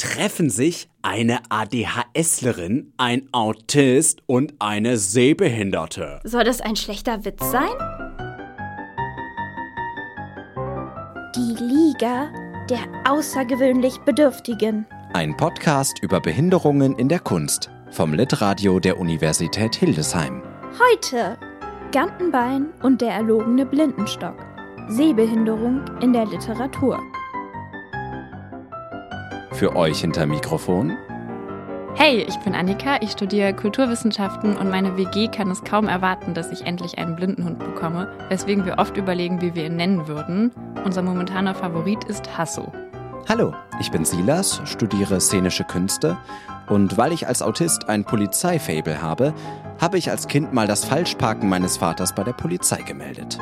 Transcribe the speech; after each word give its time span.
treffen 0.00 0.48
sich 0.48 0.88
eine 1.02 1.40
ADHSlerin, 1.50 2.92
ein 2.96 3.28
Autist 3.32 4.22
und 4.26 4.54
eine 4.58 4.96
Sehbehinderte. 4.96 6.20
Soll 6.24 6.44
das 6.44 6.62
ein 6.62 6.76
schlechter 6.76 7.24
Witz 7.26 7.50
sein? 7.50 7.68
Die 11.36 11.62
Liga 11.62 12.32
der 12.70 12.78
außergewöhnlich 13.04 13.98
Bedürftigen. 13.98 14.86
Ein 15.12 15.36
Podcast 15.36 15.98
über 16.02 16.20
Behinderungen 16.20 16.96
in 16.96 17.08
der 17.08 17.18
Kunst 17.18 17.70
vom 17.90 18.14
Litradio 18.14 18.80
der 18.80 18.98
Universität 18.98 19.74
Hildesheim. 19.74 20.42
Heute 20.78 21.36
Gantenbein 21.92 22.68
und 22.82 23.02
der 23.02 23.10
erlogene 23.10 23.66
Blindenstock. 23.66 24.36
Sehbehinderung 24.88 25.82
in 26.00 26.12
der 26.14 26.24
Literatur. 26.24 27.00
Für 29.60 29.76
euch 29.76 30.00
hinter 30.00 30.24
Mikrofon 30.24 30.96
Hey, 31.94 32.24
ich 32.26 32.38
bin 32.38 32.54
Annika, 32.54 32.96
ich 33.02 33.10
studiere 33.10 33.52
Kulturwissenschaften 33.52 34.56
und 34.56 34.70
meine 34.70 34.96
WG 34.96 35.28
kann 35.28 35.50
es 35.50 35.62
kaum 35.64 35.86
erwarten, 35.86 36.32
dass 36.32 36.50
ich 36.50 36.64
endlich 36.64 36.96
einen 36.96 37.14
Blindenhund 37.14 37.58
bekomme, 37.58 38.10
weswegen 38.30 38.64
wir 38.64 38.78
oft 38.78 38.96
überlegen, 38.96 39.42
wie 39.42 39.54
wir 39.54 39.66
ihn 39.66 39.76
nennen 39.76 40.08
würden. 40.08 40.50
Unser 40.86 41.02
momentaner 41.02 41.54
Favorit 41.54 42.04
ist 42.04 42.38
Hasso. 42.38 42.72
Hallo, 43.28 43.52
ich 43.80 43.90
bin 43.90 44.06
Silas, 44.06 44.62
studiere 44.64 45.20
szenische 45.20 45.64
Künste 45.64 46.16
und 46.70 46.96
weil 46.96 47.12
ich 47.12 47.26
als 47.26 47.42
Autist 47.42 47.86
ein 47.86 48.06
Polizeifable 48.06 49.02
habe, 49.02 49.34
habe 49.78 49.98
ich 49.98 50.10
als 50.10 50.26
Kind 50.26 50.54
mal 50.54 50.68
das 50.68 50.86
Falschparken 50.86 51.50
meines 51.50 51.76
Vaters 51.76 52.14
bei 52.14 52.24
der 52.24 52.32
Polizei 52.32 52.80
gemeldet. 52.80 53.38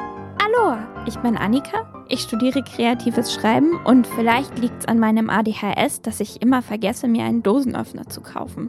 Ich 1.09 1.19
bin 1.21 1.39
Annika. 1.39 2.05
Ich 2.09 2.21
studiere 2.21 2.63
kreatives 2.63 3.33
Schreiben 3.33 3.81
und 3.87 4.07
vielleicht 4.07 4.59
liegt 4.59 4.81
es 4.81 4.85
an 4.89 4.99
meinem 4.99 5.31
ADHS, 5.31 6.03
dass 6.03 6.21
ich 6.21 6.43
immer 6.43 6.61
vergesse, 6.61 7.09
mir 7.09 7.25
einen 7.25 7.43
Dosenöffner 7.43 8.11
zu 8.11 8.21
kaufen. 8.21 8.69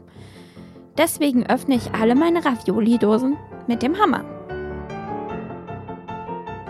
Deswegen 0.97 1.45
öffne 1.47 1.75
ich 1.75 1.91
alle 1.91 2.15
meine 2.15 2.45
Ravioli-Dosen 2.45 3.35
mit 3.67 3.83
dem 3.83 3.99
Hammer. 3.99 4.23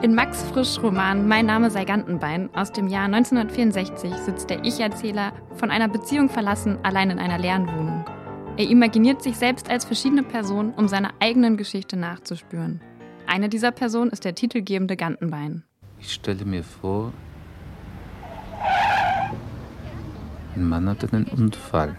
In 0.01 0.15
Max 0.15 0.41
Frisch 0.41 0.81
Roman 0.81 1.27
Mein 1.27 1.45
Name 1.45 1.69
sei 1.69 1.85
Gantenbein 1.85 2.49
aus 2.55 2.71
dem 2.71 2.87
Jahr 2.87 3.05
1964 3.05 4.11
sitzt 4.15 4.49
der 4.49 4.65
Ich-Erzähler 4.65 5.33
von 5.53 5.69
einer 5.69 5.87
Beziehung 5.87 6.29
verlassen 6.29 6.79
allein 6.81 7.11
in 7.11 7.19
einer 7.19 7.37
leeren 7.37 7.67
Wohnung. 7.67 8.05
Er 8.57 8.67
imaginiert 8.67 9.21
sich 9.21 9.37
selbst 9.37 9.69
als 9.69 9.85
verschiedene 9.85 10.23
Person, 10.23 10.73
um 10.75 10.87
seiner 10.87 11.11
eigenen 11.19 11.57
Geschichte 11.57 11.95
nachzuspüren. 11.95 12.81
Eine 13.29 13.47
dieser 13.47 13.71
Personen 13.71 14.09
ist 14.09 14.25
der 14.25 14.33
titelgebende 14.33 14.97
Gantenbein. 14.97 15.63
Ich 15.99 16.13
stelle 16.13 16.45
mir 16.45 16.63
vor, 16.63 17.13
ein 20.55 20.67
Mann 20.67 20.89
hat 20.89 21.13
einen 21.13 21.25
Unfall, 21.25 21.95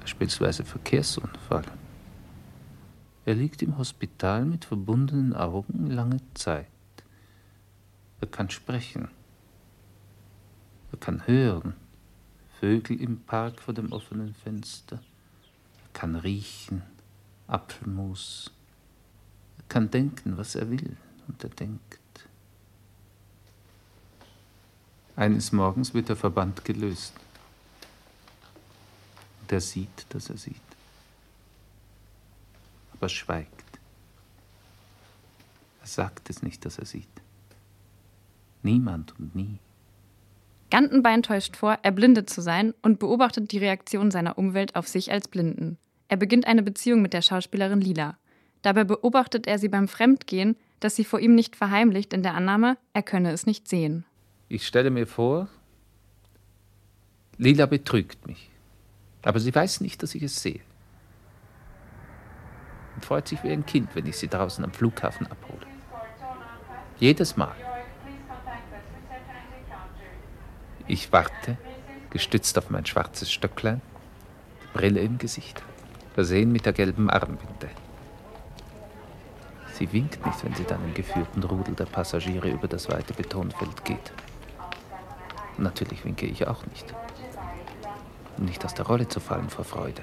beispielsweise 0.00 0.64
Verkehrsunfall. 0.64 1.66
Er 3.26 3.34
liegt 3.34 3.60
im 3.60 3.76
Hospital 3.76 4.46
mit 4.46 4.64
verbundenen 4.64 5.34
Augen 5.34 5.90
lange 5.90 6.20
Zeit. 6.32 6.68
Er 8.22 8.28
kann 8.28 8.48
sprechen. 8.48 9.08
Er 10.90 10.98
kann 10.98 11.26
hören. 11.26 11.74
Vögel 12.58 12.98
im 12.98 13.20
Park 13.20 13.60
vor 13.60 13.74
dem 13.74 13.92
offenen 13.92 14.32
Fenster. 14.32 14.96
Er 14.96 15.92
kann 15.92 16.16
riechen. 16.16 16.80
Apfelmus. 17.46 18.50
Kann 19.70 19.88
denken, 19.90 20.36
was 20.36 20.56
er 20.56 20.68
will. 20.68 20.96
Und 21.28 21.42
er 21.44 21.50
denkt. 21.50 22.00
Eines 25.14 25.52
Morgens 25.52 25.94
wird 25.94 26.08
der 26.08 26.16
Verband 26.16 26.64
gelöst. 26.64 27.14
Und 29.40 29.52
er 29.52 29.60
sieht, 29.60 30.06
dass 30.08 30.28
er 30.28 30.36
sieht. 30.36 30.56
Aber 32.92 33.08
schweigt. 33.08 33.78
Er 35.82 35.86
sagt 35.86 36.28
es 36.30 36.42
nicht, 36.42 36.64
dass 36.64 36.78
er 36.78 36.86
sieht. 36.86 37.06
Niemand 38.62 39.18
und 39.20 39.36
nie. 39.36 39.58
Gantenbein 40.70 41.22
täuscht 41.22 41.56
vor, 41.56 41.78
erblindet 41.82 42.28
zu 42.28 42.40
sein 42.40 42.74
und 42.82 42.98
beobachtet 42.98 43.52
die 43.52 43.58
Reaktion 43.58 44.10
seiner 44.10 44.36
Umwelt 44.36 44.74
auf 44.74 44.88
sich 44.88 45.12
als 45.12 45.28
Blinden. 45.28 45.78
Er 46.08 46.16
beginnt 46.16 46.46
eine 46.46 46.64
Beziehung 46.64 47.02
mit 47.02 47.12
der 47.12 47.22
Schauspielerin 47.22 47.80
Lila. 47.80 48.16
Dabei 48.62 48.84
beobachtet 48.84 49.46
er 49.46 49.58
sie 49.58 49.68
beim 49.68 49.88
Fremdgehen, 49.88 50.56
das 50.80 50.96
sie 50.96 51.04
vor 51.04 51.20
ihm 51.20 51.34
nicht 51.34 51.56
verheimlicht, 51.56 52.12
in 52.12 52.22
der 52.22 52.34
Annahme, 52.34 52.76
er 52.92 53.02
könne 53.02 53.32
es 53.32 53.46
nicht 53.46 53.68
sehen. 53.68 54.04
Ich 54.48 54.66
stelle 54.66 54.90
mir 54.90 55.06
vor, 55.06 55.48
Lila 57.38 57.66
betrügt 57.66 58.26
mich. 58.26 58.50
Aber 59.22 59.40
sie 59.40 59.54
weiß 59.54 59.80
nicht, 59.80 60.02
dass 60.02 60.14
ich 60.14 60.22
es 60.22 60.42
sehe. 60.42 60.60
Und 62.94 63.04
freut 63.04 63.28
sich 63.28 63.42
wie 63.42 63.50
ein 63.50 63.64
Kind, 63.64 63.94
wenn 63.94 64.06
ich 64.06 64.16
sie 64.16 64.28
draußen 64.28 64.64
am 64.64 64.72
Flughafen 64.72 65.26
abhole. 65.26 65.66
Jedes 66.98 67.36
Mal. 67.36 67.54
Ich 70.86 71.12
warte, 71.12 71.56
gestützt 72.10 72.58
auf 72.58 72.68
mein 72.68 72.84
schwarzes 72.84 73.30
Stöcklein, 73.30 73.80
die 74.62 74.78
Brille 74.78 75.00
im 75.00 75.18
Gesicht, 75.18 75.62
versehen 76.14 76.52
mit 76.52 76.66
der 76.66 76.72
gelben 76.72 77.08
Armbinde. 77.08 77.70
Sie 79.80 79.90
winkt 79.94 80.24
nicht, 80.26 80.44
wenn 80.44 80.54
sie 80.54 80.64
dann 80.64 80.84
im 80.84 80.92
geführten 80.92 81.42
Rudel 81.42 81.74
der 81.74 81.86
Passagiere 81.86 82.50
über 82.50 82.68
das 82.68 82.90
weite 82.90 83.14
Betonfeld 83.14 83.82
geht. 83.86 84.12
Natürlich 85.56 86.04
winke 86.04 86.26
ich 86.26 86.46
auch 86.46 86.66
nicht. 86.66 86.94
Um 88.36 88.44
nicht 88.44 88.62
aus 88.62 88.74
der 88.74 88.86
Rolle 88.86 89.08
zu 89.08 89.20
fallen 89.20 89.48
vor 89.48 89.64
Freude. 89.64 90.02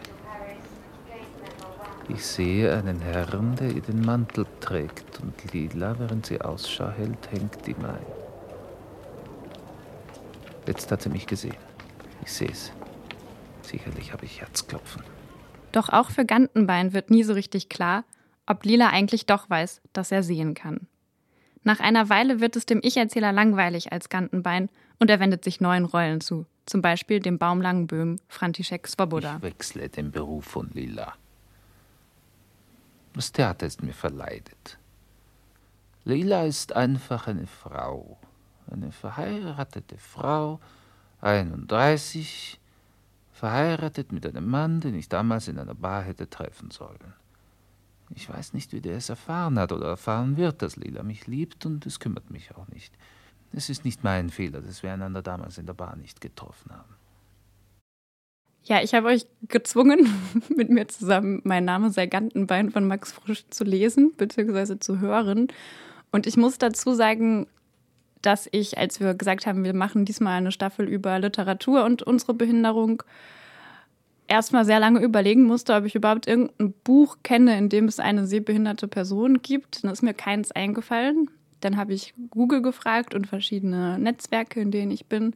Ich 2.10 2.26
sehe 2.26 2.74
einen 2.74 3.02
Herrn, 3.02 3.56
der 3.56 3.70
ihr 3.70 3.84
den 3.84 4.02
Mantel 4.02 4.48
trägt 4.62 5.20
und 5.20 5.54
Lila, 5.54 6.00
während 6.00 6.26
sie 6.26 6.42
Ausschau 6.42 6.90
hält, 6.90 7.32
hängt 7.32 7.68
ihm 7.68 7.86
ein. 7.86 8.06
Jetzt 10.66 10.92
hat 10.92 11.04
sie 11.04 11.09
mich 11.09 11.28
gesehen. 11.28 11.56
Ich 12.24 12.34
sehe 12.34 12.50
es. 12.50 12.72
Sicherlich 13.62 14.12
habe 14.12 14.26
ich 14.26 14.42
Herzklopfen. 14.42 15.04
Doch 15.72 15.90
auch 15.90 16.09
für 16.09 16.26
Gantenbein 16.26 16.94
wird 16.94 17.12
nie 17.12 17.22
so 17.22 17.34
richtig 17.34 17.70
klar, 17.70 18.06
ob 18.47 18.66
Lila 18.66 18.90
eigentlich 18.90 19.25
doch 19.25 19.50
weiß, 19.50 19.81
dass 19.94 20.12
er 20.12 20.24
sehen 20.24 20.56
kann. 20.56 20.88
Nach 21.63 21.80
einer 21.80 22.09
Weile 22.09 22.40
wird 22.40 22.56
es 22.56 22.66
dem 22.66 22.80
Ich-Erzähler 22.81 23.34
langweilig 23.34 23.91
als 23.91 24.09
Gantenbein 24.09 24.69
und 25.00 25.09
er 25.09 25.19
wendet 25.19 25.44
sich 25.44 25.59
neuen 25.59 25.85
Rollen 25.85 26.22
zu, 26.22 26.46
zum 26.66 26.81
Beispiel 26.81 27.19
dem 27.19 27.38
baumlangen 27.38 27.88
Böhm 27.88 28.16
František 28.30 28.88
Svoboda. 28.88 29.35
Ich 29.35 29.41
wechsle 29.44 29.90
den 29.90 30.12
Beruf 30.12 30.46
von 30.46 30.69
Lila. 30.74 31.13
Das 33.13 33.31
Theater 33.31 33.68
ist 33.68 33.84
mir 33.84 33.94
verleidet. 33.94 34.78
Lila 36.06 36.46
ist 36.46 36.74
einfach 36.74 37.28
eine 37.28 37.47
Frau, 37.47 38.18
eine 38.72 38.94
verheiratete 38.94 39.97
Frau, 39.97 40.62
31, 41.19 42.59
verheiratet 43.34 44.14
mit 44.14 44.25
einem 44.25 44.47
Mann, 44.47 44.79
den 44.79 44.96
ich 44.96 45.09
damals 45.09 45.50
in 45.50 45.59
einer 45.59 45.75
Bar 45.75 46.03
hätte 46.03 46.29
treffen 46.29 46.72
sollen. 46.72 47.14
Ich 48.16 48.29
weiß 48.29 48.53
nicht, 48.53 48.72
wie 48.73 48.81
der 48.81 48.97
es 48.97 49.09
erfahren 49.09 49.59
hat 49.59 49.72
oder 49.72 49.88
erfahren 49.88 50.38
wird, 50.38 50.62
dass 50.62 50.75
Lila 50.75 51.03
mich 51.03 51.28
liebt, 51.28 51.66
und 51.66 51.85
es 51.85 52.00
kümmert 52.00 52.31
mich 52.31 52.56
auch 52.56 52.68
nicht. 52.69 52.94
Es 53.53 53.69
ist 53.69 53.85
nicht 53.85 54.03
mein 54.03 54.29
Fehler, 54.29 54.62
dass 54.62 54.84
wir 54.84 54.94
einander 54.94 55.22
damals 55.22 55.57
in 55.57 55.66
der 55.66 55.73
Bar 55.73 55.95
nicht 55.95 56.22
getroffen 56.22 56.72
haben. 56.72 56.96
Ja, 58.63 58.81
ich 58.81 58.94
habe 58.94 59.07
euch 59.07 59.25
gezwungen, 59.47 60.09
mit 60.56 60.69
mir 60.69 60.88
zusammen 60.88 61.41
Mein 61.46 61.63
Name 61.63 61.90
sei 61.90 62.07
Gantenbein 62.07 62.69
von 62.69 62.85
Max 62.85 63.13
Frisch 63.13 63.46
zu 63.50 63.63
lesen 63.63 64.13
bzw. 64.17 64.79
zu 64.79 65.00
hören. 65.00 65.47
Und 66.12 66.28
ich 66.28 66.35
muss 66.35 66.57
dazu 66.57 66.94
sagen, 66.94 67.47
dass 68.22 68.50
ich, 68.51 68.78
als 68.78 69.00
wir 69.00 69.13
gesagt 69.13 69.46
haben, 69.46 69.63
wir 69.63 69.73
machen 69.73 70.03
diesmal 70.03 70.38
eine 70.38 70.51
Staffel 70.51 70.88
über 70.88 71.17
Literatur 71.19 71.85
und 71.85 72.03
unsere 72.03 72.34
Behinderung, 72.34 73.03
erstmal 74.28 74.66
sehr 74.66 74.79
lange 74.79 75.02
überlegen 75.02 75.44
musste, 75.44 75.74
ob 75.74 75.85
ich 75.85 75.96
überhaupt 75.96 76.28
irgendein 76.28 76.74
Buch 76.84 77.18
kenne, 77.24 77.58
in 77.58 77.70
dem 77.70 77.85
es 77.85 78.00
eine 78.00 78.28
sehbehinderte 78.28 78.88
Person 78.88 79.41
gibt. 79.41 79.84
Dann 79.84 79.91
ist 79.91 80.03
mir 80.03 80.14
keins 80.14 80.52
eingefallen. 80.52 81.29
Dann 81.62 81.78
habe 81.78 81.94
ich 81.94 82.14
Google 82.29 82.62
gefragt 82.62 83.16
und 83.16 83.28
verschiedene 83.28 83.97
Netzwerke, 83.97 84.59
in 84.59 84.72
denen 84.72 84.91
ich 84.91 85.08
bin. 85.08 85.35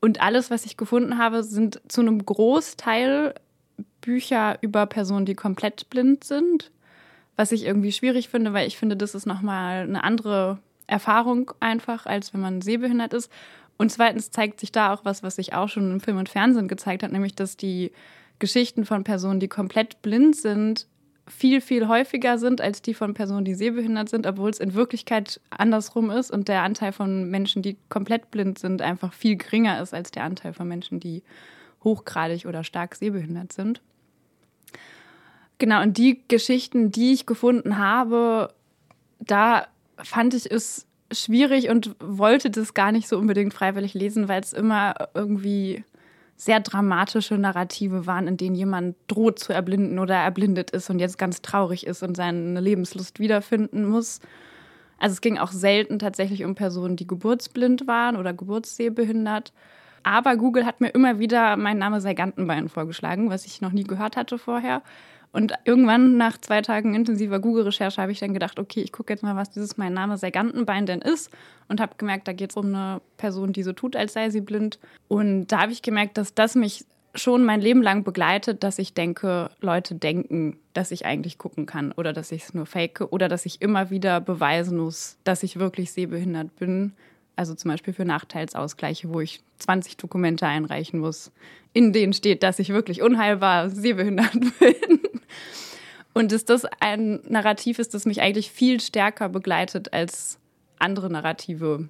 Und 0.00 0.20
alles, 0.20 0.50
was 0.50 0.64
ich 0.64 0.76
gefunden 0.76 1.18
habe, 1.18 1.42
sind 1.42 1.80
zu 1.88 2.00
einem 2.00 2.24
Großteil 2.24 3.34
Bücher 4.00 4.58
über 4.60 4.86
Personen, 4.86 5.26
die 5.26 5.34
komplett 5.34 5.88
blind 5.90 6.24
sind. 6.24 6.70
Was 7.36 7.52
ich 7.52 7.64
irgendwie 7.64 7.92
schwierig 7.92 8.28
finde, 8.28 8.52
weil 8.52 8.66
ich 8.66 8.76
finde, 8.76 8.96
das 8.96 9.14
ist 9.14 9.26
nochmal 9.26 9.82
eine 9.82 10.04
andere 10.04 10.58
Erfahrung 10.86 11.52
einfach, 11.60 12.06
als 12.06 12.34
wenn 12.34 12.40
man 12.40 12.60
sehbehindert 12.60 13.14
ist. 13.14 13.30
Und 13.82 13.90
zweitens 13.90 14.30
zeigt 14.30 14.60
sich 14.60 14.70
da 14.70 14.94
auch 14.94 15.04
was, 15.04 15.24
was 15.24 15.34
sich 15.34 15.54
auch 15.54 15.68
schon 15.68 15.90
im 15.90 15.98
Film 15.98 16.16
und 16.16 16.28
Fernsehen 16.28 16.68
gezeigt 16.68 17.02
hat, 17.02 17.10
nämlich 17.10 17.34
dass 17.34 17.56
die 17.56 17.90
Geschichten 18.38 18.84
von 18.84 19.02
Personen, 19.02 19.40
die 19.40 19.48
komplett 19.48 20.02
blind 20.02 20.36
sind, 20.36 20.86
viel, 21.26 21.60
viel 21.60 21.88
häufiger 21.88 22.38
sind 22.38 22.60
als 22.60 22.80
die 22.80 22.94
von 22.94 23.12
Personen, 23.12 23.44
die 23.44 23.54
sehbehindert 23.54 24.08
sind, 24.08 24.28
obwohl 24.28 24.50
es 24.50 24.60
in 24.60 24.74
Wirklichkeit 24.74 25.40
andersrum 25.50 26.12
ist 26.12 26.30
und 26.30 26.46
der 26.46 26.62
Anteil 26.62 26.92
von 26.92 27.28
Menschen, 27.28 27.60
die 27.60 27.76
komplett 27.88 28.30
blind 28.30 28.60
sind, 28.60 28.82
einfach 28.82 29.12
viel 29.12 29.34
geringer 29.34 29.82
ist 29.82 29.92
als 29.92 30.12
der 30.12 30.22
Anteil 30.22 30.52
von 30.52 30.68
Menschen, 30.68 31.00
die 31.00 31.24
hochgradig 31.82 32.46
oder 32.46 32.62
stark 32.62 32.94
sehbehindert 32.94 33.52
sind. 33.52 33.82
Genau, 35.58 35.82
und 35.82 35.98
die 35.98 36.22
Geschichten, 36.28 36.92
die 36.92 37.14
ich 37.14 37.26
gefunden 37.26 37.78
habe, 37.78 38.54
da 39.18 39.66
fand 39.96 40.34
ich 40.34 40.48
es 40.48 40.86
schwierig 41.12 41.68
und 41.68 41.94
wollte 42.00 42.50
das 42.50 42.74
gar 42.74 42.92
nicht 42.92 43.08
so 43.08 43.18
unbedingt 43.18 43.54
freiwillig 43.54 43.94
lesen, 43.94 44.28
weil 44.28 44.40
es 44.40 44.52
immer 44.52 44.94
irgendwie 45.14 45.84
sehr 46.36 46.60
dramatische 46.60 47.38
Narrative 47.38 48.06
waren, 48.06 48.26
in 48.26 48.36
denen 48.36 48.56
jemand 48.56 48.96
droht 49.06 49.38
zu 49.38 49.52
erblinden 49.52 49.98
oder 49.98 50.16
erblindet 50.16 50.70
ist 50.72 50.90
und 50.90 50.98
jetzt 50.98 51.16
ganz 51.16 51.40
traurig 51.40 51.86
ist 51.86 52.02
und 52.02 52.16
seine 52.16 52.60
Lebenslust 52.60 53.20
wiederfinden 53.20 53.84
muss. 53.84 54.20
Also 54.98 55.14
es 55.14 55.20
ging 55.20 55.38
auch 55.38 55.52
selten 55.52 55.98
tatsächlich 55.98 56.44
um 56.44 56.54
Personen, 56.54 56.96
die 56.96 57.06
geburtsblind 57.06 57.86
waren 57.86 58.16
oder 58.16 58.32
geburtssehbehindert. 58.32 59.52
Aber 60.02 60.36
Google 60.36 60.66
hat 60.66 60.80
mir 60.80 60.88
immer 60.88 61.18
wieder 61.18 61.56
mein 61.56 61.78
Name 61.78 62.00
sei 62.00 62.14
Gantenbein 62.14 62.68
vorgeschlagen, 62.68 63.30
was 63.30 63.46
ich 63.46 63.60
noch 63.60 63.72
nie 63.72 63.84
gehört 63.84 64.16
hatte 64.16 64.38
vorher. 64.38 64.82
Und 65.32 65.54
irgendwann 65.64 66.18
nach 66.18 66.38
zwei 66.38 66.60
Tagen 66.60 66.94
intensiver 66.94 67.40
Google-Recherche 67.40 68.00
habe 68.00 68.12
ich 68.12 68.20
dann 68.20 68.34
gedacht, 68.34 68.58
okay, 68.58 68.80
ich 68.80 68.92
gucke 68.92 69.12
jetzt 69.12 69.22
mal, 69.22 69.34
was 69.34 69.50
dieses 69.50 69.78
mein 69.78 69.94
Name 69.94 70.18
sei 70.18 70.30
Gantenbein 70.30 70.84
denn 70.84 71.00
ist. 71.00 71.30
Und 71.68 71.80
habe 71.80 71.94
gemerkt, 71.96 72.28
da 72.28 72.34
geht 72.34 72.50
es 72.50 72.56
um 72.56 72.66
eine 72.66 73.00
Person, 73.16 73.54
die 73.54 73.62
so 73.62 73.72
tut, 73.72 73.96
als 73.96 74.12
sei 74.12 74.28
sie 74.28 74.42
blind. 74.42 74.78
Und 75.08 75.46
da 75.46 75.62
habe 75.62 75.72
ich 75.72 75.80
gemerkt, 75.80 76.18
dass 76.18 76.34
das 76.34 76.54
mich 76.54 76.84
schon 77.14 77.44
mein 77.44 77.60
Leben 77.60 77.82
lang 77.82 78.04
begleitet, 78.04 78.62
dass 78.62 78.78
ich 78.78 78.94
denke, 78.94 79.50
Leute 79.60 79.94
denken, 79.94 80.56
dass 80.72 80.90
ich 80.90 81.04
eigentlich 81.06 81.38
gucken 81.38 81.66
kann 81.66 81.92
oder 81.92 82.12
dass 82.12 82.32
ich 82.32 82.44
es 82.44 82.54
nur 82.54 82.66
fake 82.66 83.02
oder 83.10 83.28
dass 83.28 83.46
ich 83.46 83.60
immer 83.60 83.90
wieder 83.90 84.20
beweisen 84.20 84.78
muss, 84.78 85.18
dass 85.24 85.42
ich 85.42 85.58
wirklich 85.58 85.92
sehbehindert 85.92 86.56
bin. 86.56 86.92
Also 87.36 87.54
zum 87.54 87.70
Beispiel 87.70 87.94
für 87.94 88.04
Nachteilsausgleiche, 88.04 89.12
wo 89.12 89.20
ich 89.20 89.40
20 89.58 89.96
Dokumente 89.96 90.46
einreichen 90.46 91.00
muss, 91.00 91.32
in 91.72 91.92
denen 91.92 92.12
steht, 92.12 92.42
dass 92.42 92.58
ich 92.58 92.70
wirklich 92.70 93.02
unheilbar 93.02 93.70
sehbehindert 93.70 94.32
bin. 94.58 95.00
Und 96.14 96.32
dass 96.32 96.44
das 96.44 96.66
ein 96.80 97.20
Narrativ 97.28 97.78
ist, 97.78 97.94
das 97.94 98.04
mich 98.04 98.20
eigentlich 98.20 98.50
viel 98.50 98.80
stärker 98.80 99.28
begleitet 99.28 99.92
als 99.92 100.38
andere 100.78 101.10
Narrative. 101.10 101.88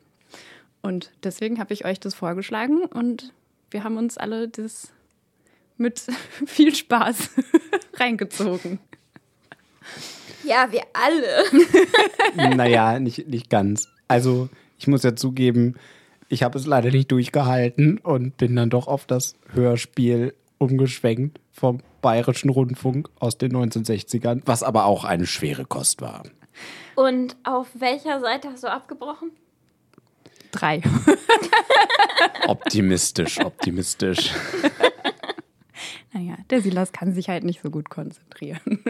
Und 0.81 1.11
deswegen 1.23 1.59
habe 1.59 1.73
ich 1.73 1.85
euch 1.85 2.01
das 2.01 2.15
vorgeschlagen 2.15 2.85
und 2.85 3.33
wir 3.71 3.85
haben 3.85 3.97
uns 3.97 4.19
alle 4.19 4.49
das 4.49 4.93
mit 5.77 6.01
viel 6.47 6.75
Spaß 6.75 7.31
reingezogen. 7.95 8.79
Ja, 10.45 10.71
wir 10.71 10.83
alle. 10.93 12.55
naja, 12.57 12.99
nicht, 12.99 13.29
nicht 13.29 13.49
ganz. 13.49 13.89
Also, 14.09 14.49
ich 14.79 14.89
muss 14.89 15.05
ja 15.05 15.15
zugeben, 15.15 15.77
ich 16.29 16.43
habe 16.43 16.59
es 16.59 16.67
leider 16.67 16.91
nicht 16.91 17.13
durchgehalten 17.13 17.99
und 17.99 18.37
bin 18.37 18.57
dann 18.57 18.71
doch 18.71 18.89
auf 18.89 19.07
das 19.07 19.37
Hörspiel 19.53 20.35
umgeschwenkt 20.63 21.41
vom 21.53 21.81
Bayerischen 22.01 22.51
Rundfunk 22.51 23.11
aus 23.19 23.37
den 23.37 23.53
1960ern, 23.53 24.43
was 24.45 24.63
aber 24.63 24.87
auch 24.87 25.05
eine 25.05 25.27
schwere 25.27 25.65
Kost 25.65 26.01
war. 26.01 26.23
Und 26.95 27.37
auf 27.45 27.69
welcher 27.75 28.21
Seite 28.21 28.49
hast 28.49 28.65
du 28.65 28.71
abgebrochen? 28.71 29.33
Drei. 30.51 30.83
optimistisch, 32.47 33.41
optimistisch. 33.41 34.33
Naja, 36.15 36.37
der 36.51 36.61
Silas 36.61 36.93
kann 36.93 37.15
sich 37.15 37.31
halt 37.31 37.43
nicht 37.43 37.63
so 37.63 37.71
gut 37.71 37.89
konzentrieren. 37.89 38.85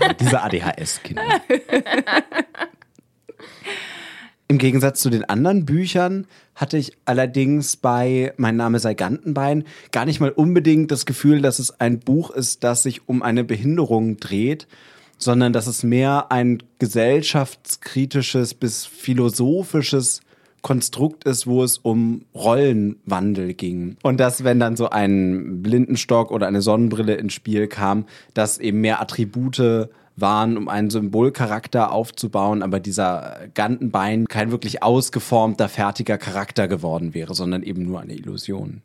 Ja, 0.00 0.14
diese 0.14 0.40
ADHS-Kinder. 0.40 1.22
Im 4.50 4.56
Gegensatz 4.56 5.00
zu 5.00 5.10
den 5.10 5.24
anderen 5.26 5.66
Büchern 5.66 6.26
hatte 6.54 6.78
ich 6.78 6.96
allerdings 7.04 7.76
bei 7.76 8.32
Mein 8.38 8.56
Name 8.56 8.78
sei 8.78 8.94
Gantenbein 8.94 9.64
gar 9.92 10.06
nicht 10.06 10.20
mal 10.20 10.30
unbedingt 10.30 10.90
das 10.90 11.04
Gefühl, 11.04 11.42
dass 11.42 11.58
es 11.58 11.80
ein 11.80 12.00
Buch 12.00 12.30
ist, 12.30 12.64
das 12.64 12.82
sich 12.82 13.06
um 13.06 13.22
eine 13.22 13.44
Behinderung 13.44 14.16
dreht, 14.16 14.66
sondern 15.18 15.52
dass 15.52 15.66
es 15.66 15.82
mehr 15.82 16.32
ein 16.32 16.62
gesellschaftskritisches 16.78 18.54
bis 18.54 18.86
philosophisches 18.86 20.22
Konstrukt 20.62 21.24
ist, 21.24 21.46
wo 21.46 21.62
es 21.62 21.76
um 21.76 22.22
Rollenwandel 22.34 23.52
ging. 23.52 23.98
Und 24.02 24.18
dass, 24.18 24.44
wenn 24.44 24.58
dann 24.58 24.76
so 24.76 24.88
ein 24.88 25.62
Blindenstock 25.62 26.30
oder 26.30 26.46
eine 26.46 26.62
Sonnenbrille 26.62 27.16
ins 27.16 27.34
Spiel 27.34 27.68
kam, 27.68 28.06
dass 28.32 28.56
eben 28.56 28.80
mehr 28.80 29.02
Attribute 29.02 29.88
waren, 30.20 30.56
um 30.56 30.68
einen 30.68 30.90
Symbolcharakter 30.90 31.92
aufzubauen, 31.92 32.62
aber 32.62 32.80
dieser 32.80 33.48
Gantenbein 33.54 34.26
kein 34.26 34.50
wirklich 34.50 34.82
ausgeformter, 34.82 35.68
fertiger 35.68 36.18
Charakter 36.18 36.68
geworden 36.68 37.14
wäre, 37.14 37.34
sondern 37.34 37.62
eben 37.62 37.84
nur 37.84 38.00
eine 38.00 38.14
Illusion. 38.14 38.82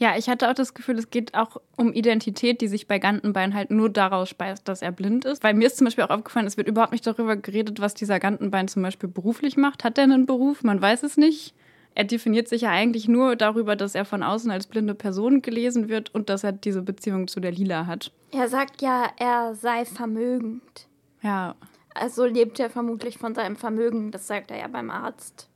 Ja, 0.00 0.16
ich 0.16 0.30
hatte 0.30 0.48
auch 0.48 0.54
das 0.54 0.72
Gefühl, 0.72 0.98
es 0.98 1.10
geht 1.10 1.34
auch 1.34 1.58
um 1.76 1.92
Identität, 1.92 2.62
die 2.62 2.68
sich 2.68 2.88
bei 2.88 2.98
Gantenbein 2.98 3.52
halt 3.52 3.70
nur 3.70 3.90
daraus 3.90 4.30
speist, 4.30 4.66
dass 4.66 4.80
er 4.80 4.92
blind 4.92 5.26
ist. 5.26 5.44
Weil 5.44 5.52
mir 5.52 5.66
ist 5.66 5.76
zum 5.76 5.84
Beispiel 5.84 6.04
auch 6.04 6.10
aufgefallen, 6.10 6.46
es 6.46 6.56
wird 6.56 6.68
überhaupt 6.68 6.92
nicht 6.92 7.06
darüber 7.06 7.36
geredet, 7.36 7.80
was 7.80 7.92
dieser 7.92 8.18
Gantenbein 8.18 8.66
zum 8.66 8.82
Beispiel 8.82 9.10
beruflich 9.10 9.58
macht. 9.58 9.84
Hat 9.84 9.98
er 9.98 10.04
einen 10.04 10.24
Beruf? 10.24 10.62
Man 10.62 10.80
weiß 10.80 11.02
es 11.02 11.18
nicht. 11.18 11.54
Er 11.94 12.04
definiert 12.04 12.48
sich 12.48 12.62
ja 12.62 12.70
eigentlich 12.70 13.08
nur 13.08 13.36
darüber, 13.36 13.76
dass 13.76 13.94
er 13.94 14.04
von 14.04 14.22
außen 14.22 14.50
als 14.50 14.66
blinde 14.66 14.94
Person 14.94 15.42
gelesen 15.42 15.88
wird 15.88 16.14
und 16.14 16.28
dass 16.28 16.44
er 16.44 16.52
diese 16.52 16.82
Beziehung 16.82 17.28
zu 17.28 17.40
der 17.40 17.52
Lila 17.52 17.86
hat. 17.86 18.12
Er 18.32 18.48
sagt 18.48 18.80
ja, 18.80 19.10
er 19.18 19.54
sei 19.54 19.84
vermögend. 19.84 20.86
Ja. 21.22 21.56
Also 21.94 22.24
lebt 22.24 22.60
er 22.60 22.70
vermutlich 22.70 23.18
von 23.18 23.34
seinem 23.34 23.56
Vermögen. 23.56 24.12
Das 24.12 24.26
sagt 24.26 24.50
er 24.50 24.58
ja 24.58 24.68
beim 24.68 24.90
Arzt. 24.90 25.48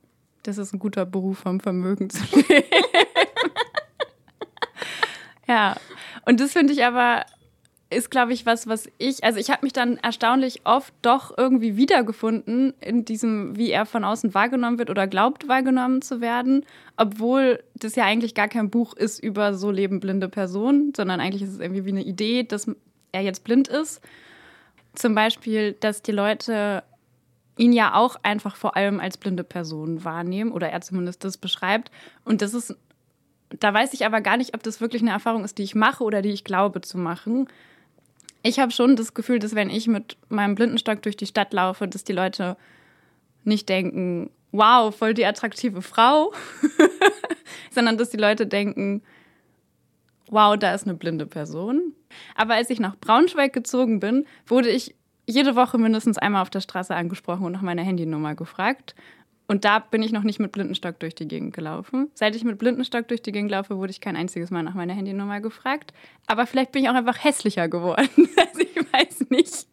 Das 0.42 0.58
ist 0.58 0.74
ein 0.74 0.78
guter 0.78 1.06
Beruf, 1.06 1.38
vom 1.38 1.60
Vermögen 1.60 2.10
zu 2.10 2.22
leben. 2.36 2.64
Ja, 5.46 5.76
und 6.26 6.40
das 6.40 6.52
finde 6.52 6.72
ich 6.72 6.84
aber 6.84 7.24
ist, 7.94 8.10
glaube 8.10 8.32
ich, 8.32 8.46
was, 8.46 8.66
was 8.66 8.88
ich, 8.98 9.24
also 9.24 9.38
ich 9.38 9.50
habe 9.50 9.64
mich 9.64 9.72
dann 9.72 9.96
erstaunlich 9.98 10.62
oft 10.64 10.92
doch 11.02 11.36
irgendwie 11.36 11.76
wiedergefunden 11.76 12.74
in 12.80 13.04
diesem, 13.04 13.56
wie 13.56 13.70
er 13.70 13.86
von 13.86 14.04
außen 14.04 14.34
wahrgenommen 14.34 14.78
wird 14.78 14.90
oder 14.90 15.06
glaubt 15.06 15.48
wahrgenommen 15.48 16.02
zu 16.02 16.20
werden, 16.20 16.64
obwohl 16.96 17.62
das 17.74 17.96
ja 17.96 18.04
eigentlich 18.04 18.34
gar 18.34 18.48
kein 18.48 18.70
Buch 18.70 18.94
ist 18.94 19.18
über 19.22 19.54
so 19.54 19.70
lebenblinde 19.70 20.28
Personen, 20.28 20.92
sondern 20.96 21.20
eigentlich 21.20 21.42
ist 21.42 21.54
es 21.54 21.60
irgendwie 21.60 21.84
wie 21.84 21.90
eine 21.90 22.04
Idee, 22.04 22.42
dass 22.42 22.70
er 23.12 23.22
jetzt 23.22 23.44
blind 23.44 23.68
ist. 23.68 24.00
Zum 24.94 25.14
Beispiel, 25.14 25.72
dass 25.80 26.02
die 26.02 26.12
Leute 26.12 26.82
ihn 27.56 27.72
ja 27.72 27.94
auch 27.94 28.16
einfach 28.22 28.56
vor 28.56 28.76
allem 28.76 29.00
als 29.00 29.16
blinde 29.16 29.44
Person 29.44 30.04
wahrnehmen 30.04 30.52
oder 30.52 30.68
er 30.70 30.80
zumindest 30.80 31.24
das 31.24 31.38
beschreibt. 31.38 31.90
Und 32.24 32.42
das 32.42 32.52
ist 32.54 32.76
da 33.60 33.72
weiß 33.72 33.92
ich 33.94 34.04
aber 34.04 34.20
gar 34.20 34.36
nicht, 34.36 34.54
ob 34.54 34.62
das 34.62 34.80
wirklich 34.80 35.02
eine 35.02 35.10
Erfahrung 35.10 35.44
ist, 35.44 35.58
die 35.58 35.62
ich 35.62 35.74
mache 35.74 36.04
oder 36.04 36.22
die 36.22 36.30
ich 36.30 36.44
glaube 36.44 36.80
zu 36.80 36.98
machen. 36.98 37.48
Ich 38.46 38.58
habe 38.58 38.70
schon 38.70 38.94
das 38.94 39.14
Gefühl, 39.14 39.38
dass 39.38 39.54
wenn 39.54 39.70
ich 39.70 39.88
mit 39.88 40.18
meinem 40.28 40.54
Blindenstock 40.54 41.00
durch 41.00 41.16
die 41.16 41.26
Stadt 41.26 41.54
laufe, 41.54 41.88
dass 41.88 42.04
die 42.04 42.12
Leute 42.12 42.58
nicht 43.42 43.70
denken, 43.70 44.30
wow, 44.52 44.94
voll 44.94 45.14
die 45.14 45.24
attraktive 45.24 45.80
Frau, 45.80 46.30
sondern 47.70 47.96
dass 47.96 48.10
die 48.10 48.18
Leute 48.18 48.46
denken, 48.46 49.02
wow, 50.28 50.58
da 50.58 50.74
ist 50.74 50.84
eine 50.84 50.92
blinde 50.92 51.24
Person. 51.24 51.94
Aber 52.34 52.54
als 52.54 52.68
ich 52.68 52.80
nach 52.80 52.96
Braunschweig 52.96 53.54
gezogen 53.54 53.98
bin, 53.98 54.26
wurde 54.46 54.68
ich 54.68 54.94
jede 55.26 55.56
Woche 55.56 55.78
mindestens 55.78 56.18
einmal 56.18 56.42
auf 56.42 56.50
der 56.50 56.60
Straße 56.60 56.94
angesprochen 56.94 57.46
und 57.46 57.52
nach 57.52 57.62
meiner 57.62 57.82
Handynummer 57.82 58.34
gefragt. 58.34 58.94
Und 59.46 59.64
da 59.64 59.78
bin 59.78 60.02
ich 60.02 60.12
noch 60.12 60.22
nicht 60.22 60.40
mit 60.40 60.52
Blindenstock 60.52 60.98
durch 61.00 61.14
die 61.14 61.28
Gegend 61.28 61.54
gelaufen. 61.54 62.10
Seit 62.14 62.34
ich 62.34 62.44
mit 62.44 62.58
Blindenstock 62.58 63.08
durch 63.08 63.20
die 63.20 63.32
Gegend 63.32 63.50
laufe, 63.50 63.76
wurde 63.76 63.90
ich 63.90 64.00
kein 64.00 64.16
einziges 64.16 64.50
Mal 64.50 64.62
nach 64.62 64.74
meiner 64.74 64.94
Handynummer 64.94 65.40
gefragt. 65.40 65.92
Aber 66.26 66.46
vielleicht 66.46 66.72
bin 66.72 66.82
ich 66.82 66.88
auch 66.88 66.94
einfach 66.94 67.22
hässlicher 67.22 67.68
geworden. 67.68 68.08
Also 68.36 68.60
ich 68.60 68.76
weiß 68.76 69.30
nicht, 69.30 69.66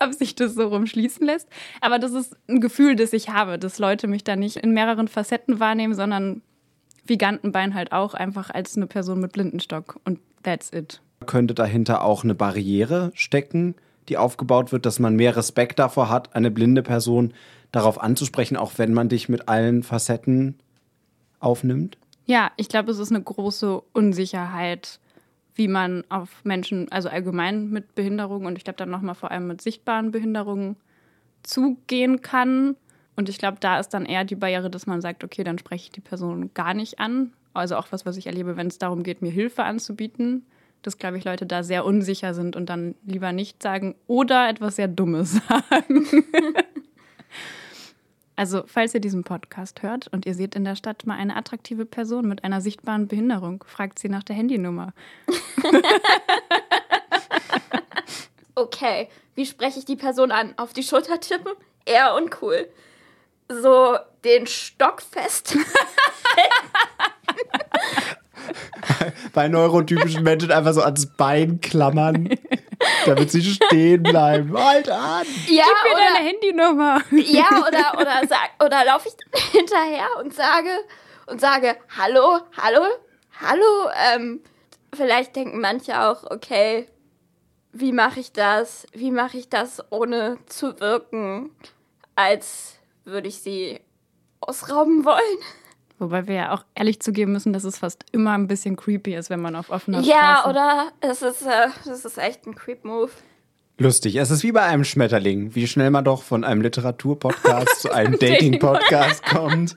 ob 0.00 0.12
sich 0.12 0.34
das 0.34 0.54
so 0.54 0.68
rumschließen 0.68 1.24
lässt. 1.24 1.48
Aber 1.80 1.98
das 1.98 2.12
ist 2.12 2.36
ein 2.48 2.60
Gefühl, 2.60 2.96
das 2.96 3.12
ich 3.12 3.28
habe, 3.28 3.58
dass 3.58 3.78
Leute 3.78 4.08
mich 4.08 4.24
da 4.24 4.36
nicht 4.36 4.56
in 4.56 4.72
mehreren 4.72 5.08
Facetten 5.08 5.60
wahrnehmen, 5.60 5.94
sondern 5.94 6.42
wie 7.06 7.18
Gantenbein 7.18 7.74
halt 7.74 7.92
auch 7.92 8.14
einfach 8.14 8.50
als 8.50 8.76
eine 8.76 8.86
Person 8.86 9.20
mit 9.20 9.32
Blindenstock. 9.32 10.00
Und 10.04 10.20
that's 10.42 10.72
it. 10.72 11.00
Könnte 11.26 11.54
dahinter 11.54 12.02
auch 12.02 12.24
eine 12.24 12.34
Barriere 12.34 13.12
stecken, 13.14 13.74
die 14.08 14.16
aufgebaut 14.16 14.72
wird, 14.72 14.86
dass 14.86 14.98
man 14.98 15.16
mehr 15.16 15.36
Respekt 15.36 15.78
davor 15.78 16.10
hat, 16.10 16.34
eine 16.34 16.50
blinde 16.50 16.82
Person 16.82 17.32
darauf 17.74 18.00
anzusprechen, 18.00 18.56
auch 18.56 18.72
wenn 18.76 18.92
man 18.92 19.08
dich 19.08 19.28
mit 19.28 19.48
allen 19.48 19.82
Facetten 19.82 20.58
aufnimmt? 21.40 21.98
Ja, 22.26 22.52
ich 22.56 22.68
glaube, 22.68 22.90
es 22.92 22.98
ist 22.98 23.10
eine 23.10 23.22
große 23.22 23.82
Unsicherheit, 23.92 25.00
wie 25.54 25.68
man 25.68 26.04
auf 26.08 26.44
Menschen, 26.44 26.90
also 26.90 27.08
allgemein 27.08 27.70
mit 27.70 27.94
Behinderungen 27.94 28.46
und 28.46 28.56
ich 28.58 28.64
glaube 28.64 28.76
dann 28.76 28.90
nochmal 28.90 29.14
vor 29.14 29.30
allem 29.30 29.46
mit 29.46 29.60
sichtbaren 29.60 30.10
Behinderungen 30.10 30.76
zugehen 31.42 32.22
kann. 32.22 32.76
Und 33.16 33.28
ich 33.28 33.38
glaube, 33.38 33.58
da 33.60 33.78
ist 33.78 33.90
dann 33.90 34.06
eher 34.06 34.24
die 34.24 34.34
Barriere, 34.34 34.70
dass 34.70 34.86
man 34.86 35.00
sagt, 35.00 35.22
okay, 35.22 35.44
dann 35.44 35.58
spreche 35.58 35.84
ich 35.84 35.92
die 35.92 36.00
Person 36.00 36.50
gar 36.54 36.74
nicht 36.74 36.98
an. 36.98 37.32
Also 37.52 37.76
auch 37.76 37.86
was, 37.90 38.04
was 38.06 38.16
ich 38.16 38.26
erlebe, 38.26 38.56
wenn 38.56 38.66
es 38.66 38.78
darum 38.78 39.04
geht, 39.04 39.22
mir 39.22 39.30
Hilfe 39.30 39.62
anzubieten, 39.62 40.44
dass, 40.82 40.98
glaube 40.98 41.18
ich, 41.18 41.24
Leute 41.24 41.46
da 41.46 41.62
sehr 41.62 41.84
unsicher 41.84 42.34
sind 42.34 42.56
und 42.56 42.68
dann 42.68 42.96
lieber 43.04 43.32
nicht 43.32 43.62
sagen 43.62 43.94
oder 44.08 44.48
etwas 44.48 44.76
sehr 44.76 44.88
Dummes 44.88 45.40
sagen. 45.48 46.06
Also, 48.36 48.64
falls 48.66 48.94
ihr 48.94 49.00
diesen 49.00 49.22
Podcast 49.22 49.82
hört 49.82 50.08
und 50.08 50.26
ihr 50.26 50.34
seht 50.34 50.56
in 50.56 50.64
der 50.64 50.76
Stadt 50.76 51.06
mal 51.06 51.16
eine 51.16 51.36
attraktive 51.36 51.86
Person 51.86 52.26
mit 52.28 52.42
einer 52.42 52.60
sichtbaren 52.60 53.06
Behinderung, 53.06 53.64
fragt 53.66 53.98
sie 53.98 54.08
nach 54.08 54.24
der 54.24 54.36
Handynummer. 54.36 54.92
Okay, 58.56 59.08
wie 59.34 59.46
spreche 59.46 59.80
ich 59.80 59.84
die 59.84 59.96
Person 59.96 60.30
an? 60.30 60.54
Auf 60.56 60.72
die 60.72 60.84
Schulter 60.84 61.18
tippen? 61.18 61.52
Eher 61.84 62.14
uncool. 62.14 62.68
So 63.48 63.98
den 64.24 64.46
Stock 64.46 65.02
fest. 65.02 65.56
Bei 69.32 69.48
neurotypischen 69.48 70.22
Menschen 70.22 70.52
einfach 70.52 70.72
so 70.72 70.82
ans 70.82 71.06
Bein 71.06 71.60
klammern, 71.60 72.28
damit 73.06 73.30
sie 73.30 73.42
stehen 73.42 74.02
bleiben. 74.02 74.56
Halt 74.56 74.88
an! 74.90 75.26
Ja, 75.46 75.64
Gib 75.64 75.92
mir 75.92 75.96
oder, 75.96 76.14
deine 76.14 76.28
Handynummer. 76.28 77.00
ja, 77.10 77.66
oder, 77.66 78.00
oder, 78.00 78.26
sag, 78.28 78.50
oder 78.64 78.84
laufe 78.84 79.08
ich 79.08 79.42
hinterher 79.52 80.06
und 80.20 80.34
sage, 80.34 80.70
und 81.26 81.40
sage, 81.40 81.76
hallo, 81.96 82.40
hallo, 82.56 82.82
hallo, 83.40 83.90
ähm, 84.14 84.40
vielleicht 84.94 85.36
denken 85.36 85.60
manche 85.60 86.00
auch, 86.00 86.24
okay, 86.30 86.88
wie 87.72 87.92
mache 87.92 88.20
ich 88.20 88.32
das? 88.32 88.86
Wie 88.92 89.10
mache 89.10 89.38
ich 89.38 89.48
das, 89.48 89.82
ohne 89.90 90.38
zu 90.46 90.78
wirken, 90.80 91.50
als 92.14 92.76
würde 93.04 93.28
ich 93.28 93.40
sie 93.40 93.80
ausrauben 94.40 95.04
wollen? 95.04 95.38
Wobei 95.98 96.26
wir 96.26 96.34
ja 96.34 96.52
auch 96.52 96.64
ehrlich 96.74 97.00
zugeben 97.00 97.32
müssen, 97.32 97.52
dass 97.52 97.64
es 97.64 97.78
fast 97.78 98.04
immer 98.12 98.32
ein 98.32 98.48
bisschen 98.48 98.76
creepy 98.76 99.14
ist, 99.14 99.30
wenn 99.30 99.40
man 99.40 99.54
auf 99.54 99.70
offener 99.70 100.00
Ja, 100.00 100.38
Straße... 100.40 100.50
oder? 100.50 100.92
Das 101.00 101.22
ist, 101.22 101.42
äh, 101.42 101.68
das 101.84 102.04
ist 102.04 102.18
echt 102.18 102.46
ein 102.46 102.54
Creep-Move. 102.54 103.10
Lustig. 103.76 104.16
Es 104.16 104.30
ist 104.30 104.44
wie 104.44 104.52
bei 104.52 104.62
einem 104.62 104.84
Schmetterling, 104.84 105.54
wie 105.56 105.66
schnell 105.66 105.90
man 105.90 106.04
doch 106.04 106.22
von 106.22 106.44
einem 106.44 106.60
Literaturpodcast 106.62 107.80
zu 107.80 107.92
einem 107.92 108.18
Dating-Podcast 108.20 109.24
kommt. 109.24 109.74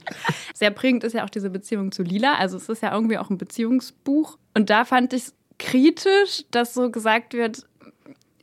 Sehr 0.53 0.69
prägend 0.69 1.03
ist 1.03 1.13
ja 1.13 1.23
auch 1.23 1.29
diese 1.29 1.49
Beziehung 1.49 1.91
zu 1.91 2.03
Lila. 2.03 2.35
Also 2.35 2.57
es 2.57 2.69
ist 2.69 2.83
ja 2.83 2.93
irgendwie 2.93 3.17
auch 3.17 3.31
ein 3.31 3.39
Beziehungsbuch. 3.39 4.37
Und 4.53 4.69
da 4.69 4.85
fand 4.85 5.13
ich 5.13 5.23
es 5.23 5.33
kritisch, 5.57 6.45
dass 6.51 6.75
so 6.75 6.91
gesagt 6.91 7.33
wird, 7.33 7.65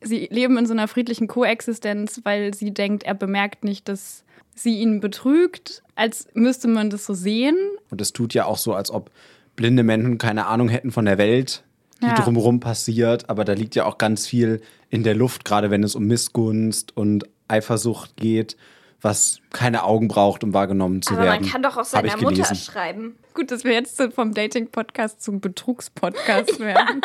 sie 0.01 0.29
leben 0.31 0.59
in 0.59 0.67
so 0.67 0.73
einer 0.73 0.89
friedlichen 0.89 1.29
Koexistenz, 1.29 2.21
weil 2.25 2.53
sie 2.53 2.75
denkt, 2.75 3.05
er 3.05 3.15
bemerkt 3.15 3.63
nicht, 3.63 3.89
dass 3.89 4.24
sie 4.55 4.79
ihn 4.81 5.01
betrügt, 5.01 5.83
als 5.97 6.27
müsste 6.35 6.69
man 6.69 6.91
das 6.91 7.05
so 7.07 7.15
sehen. 7.15 7.57
Und 7.91 8.01
es 8.01 8.13
tut 8.13 8.35
ja 8.35 8.47
auch 8.47 8.59
so, 8.59 8.75
als 8.75 8.91
ob 8.91 9.11
blinde 9.57 9.83
Menschen 9.83 10.19
keine 10.19 10.47
Ahnung 10.47 10.69
hätten 10.69 10.91
von 10.93 11.05
der 11.05 11.19
Welt, 11.19 11.65
die 12.03 12.07
Ja. 12.07 12.15
drumherum 12.15 12.61
passiert. 12.61 13.29
Aber 13.31 13.45
da 13.45 13.53
liegt 13.53 13.75
ja 13.75 13.85
auch 13.87 13.99
ganz 13.99 14.27
viel 14.27 14.61
in 14.91 15.03
der 15.03 15.15
Luft, 15.15 15.45
gerade 15.45 15.71
wenn 15.71 15.83
es 15.83 15.95
um 15.95 16.05
Missgunst 16.07 16.97
und 16.97 17.25
Eifersucht 17.49 18.17
geht, 18.17 18.57
was 19.01 19.39
keine 19.51 19.85
Augen 19.85 20.09
braucht, 20.09 20.43
um 20.45 20.55
wahrgenommen 20.55 21.03
zu 21.03 21.15
Aber 21.15 21.25
werden. 21.25 21.43
man 21.43 21.51
kann 21.51 21.63
doch 21.63 21.77
auch 21.77 21.85
seiner 21.85 22.17
Mutter 22.17 22.55
schreiben. 22.55 23.17
Gut, 23.35 23.51
dass 23.51 23.63
wir 23.65 23.73
jetzt 23.73 24.01
vom 24.15 24.33
Dating-Podcast 24.33 25.23
zum 25.23 25.41
Betrugspodcast 25.41 26.59
werden. 26.61 27.03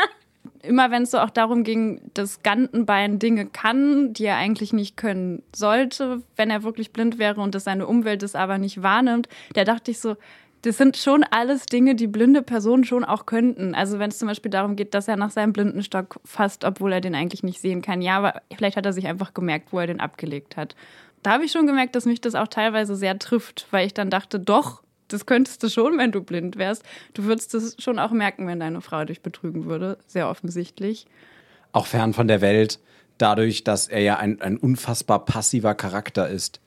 Immer 0.61 0.91
wenn 0.91 1.03
es 1.03 1.11
so 1.11 1.19
auch 1.19 1.29
darum 1.29 1.63
ging, 1.63 2.01
dass 2.13 2.43
Gantenbein 2.43 3.17
Dinge 3.19 3.45
kann, 3.45 4.13
die 4.13 4.25
er 4.25 4.35
eigentlich 4.35 4.73
nicht 4.73 4.97
können 4.97 5.43
sollte, 5.55 6.21
wenn 6.35 6.49
er 6.49 6.63
wirklich 6.63 6.91
blind 6.91 7.17
wäre 7.17 7.39
und 7.39 7.55
dass 7.55 7.63
seine 7.63 7.87
Umwelt 7.87 8.23
es 8.23 8.35
aber 8.35 8.57
nicht 8.57 8.83
wahrnimmt, 8.83 9.29
da 9.53 9.63
dachte 9.63 9.91
ich 9.91 9.99
so, 9.99 10.15
das 10.63 10.77
sind 10.77 10.97
schon 10.97 11.23
alles 11.23 11.65
Dinge, 11.67 11.95
die 11.95 12.07
blinde 12.07 12.41
Personen 12.41 12.83
schon 12.83 13.05
auch 13.05 13.25
könnten. 13.25 13.73
Also 13.75 13.97
wenn 13.99 14.09
es 14.09 14.17
zum 14.17 14.27
Beispiel 14.27 14.51
darum 14.51 14.75
geht, 14.75 14.93
dass 14.93 15.07
er 15.07 15.15
nach 15.15 15.31
seinem 15.31 15.53
Blindenstock 15.53 16.19
fasst, 16.25 16.65
obwohl 16.65 16.91
er 16.91 17.01
den 17.01 17.15
eigentlich 17.15 17.43
nicht 17.43 17.61
sehen 17.61 17.81
kann. 17.81 18.01
Ja, 18.01 18.17
aber 18.17 18.41
vielleicht 18.55 18.75
hat 18.75 18.85
er 18.85 18.93
sich 18.93 19.07
einfach 19.07 19.33
gemerkt, 19.33 19.71
wo 19.71 19.79
er 19.79 19.87
den 19.87 20.01
abgelegt 20.01 20.57
hat. 20.57 20.75
Da 21.23 21.31
habe 21.31 21.45
ich 21.45 21.51
schon 21.51 21.67
gemerkt, 21.67 21.95
dass 21.95 22.05
mich 22.05 22.21
das 22.21 22.35
auch 22.35 22.47
teilweise 22.47 22.95
sehr 22.95 23.17
trifft, 23.19 23.67
weil 23.71 23.85
ich 23.85 23.93
dann 23.93 24.09
dachte, 24.09 24.39
doch, 24.39 24.83
das 25.09 25.25
könntest 25.25 25.63
du 25.63 25.69
schon, 25.69 25.97
wenn 25.97 26.11
du 26.11 26.21
blind 26.21 26.57
wärst. 26.57 26.83
Du 27.13 27.23
würdest 27.23 27.53
es 27.53 27.75
schon 27.79 27.99
auch 27.99 28.11
merken, 28.11 28.47
wenn 28.47 28.59
deine 28.59 28.81
Frau 28.81 29.03
dich 29.05 29.21
betrügen 29.21 29.65
würde. 29.65 29.97
Sehr 30.07 30.29
offensichtlich. 30.29 31.05
Auch 31.71 31.85
fern 31.85 32.13
von 32.13 32.27
der 32.27 32.41
Welt, 32.41 32.79
dadurch, 33.17 33.63
dass 33.63 33.87
er 33.87 34.01
ja 34.01 34.17
ein, 34.17 34.41
ein 34.41 34.57
unfassbar 34.57 35.25
passiver 35.25 35.75
Charakter 35.75 36.29
ist. 36.29 36.61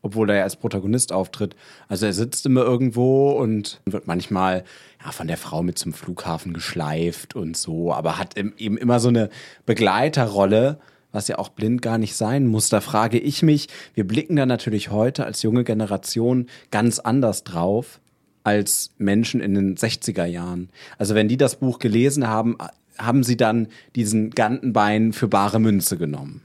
Obwohl 0.00 0.30
er 0.30 0.36
ja 0.36 0.42
als 0.44 0.54
Protagonist 0.54 1.12
auftritt. 1.12 1.56
Also 1.88 2.06
er 2.06 2.12
sitzt 2.12 2.46
immer 2.46 2.62
irgendwo 2.62 3.32
und 3.32 3.80
wird 3.84 4.06
manchmal 4.06 4.64
ja, 5.04 5.10
von 5.10 5.26
der 5.26 5.36
Frau 5.36 5.62
mit 5.64 5.76
zum 5.76 5.92
Flughafen 5.92 6.54
geschleift 6.54 7.34
und 7.34 7.56
so, 7.56 7.92
aber 7.92 8.16
hat 8.16 8.36
eben 8.36 8.78
immer 8.78 9.00
so 9.00 9.08
eine 9.08 9.28
Begleiterrolle, 9.66 10.78
was 11.12 11.28
ja 11.28 11.38
auch 11.38 11.48
blind 11.48 11.82
gar 11.82 11.98
nicht 11.98 12.14
sein 12.16 12.46
muss. 12.46 12.68
Da 12.68 12.80
frage 12.80 13.18
ich 13.18 13.42
mich, 13.42 13.68
wir 13.94 14.06
blicken 14.06 14.36
da 14.36 14.46
natürlich 14.46 14.90
heute 14.90 15.24
als 15.24 15.42
junge 15.42 15.64
Generation 15.64 16.46
ganz 16.70 16.98
anders 16.98 17.44
drauf 17.44 18.00
als 18.44 18.92
Menschen 18.98 19.40
in 19.40 19.54
den 19.54 19.76
60er 19.76 20.24
Jahren. 20.24 20.70
Also 20.96 21.14
wenn 21.14 21.28
die 21.28 21.36
das 21.36 21.56
Buch 21.56 21.78
gelesen 21.78 22.28
haben, 22.28 22.56
haben 22.98 23.22
sie 23.22 23.36
dann 23.36 23.68
diesen 23.94 24.30
Gantenbein 24.30 25.12
für 25.12 25.28
bare 25.28 25.60
Münze 25.60 25.98
genommen. 25.98 26.42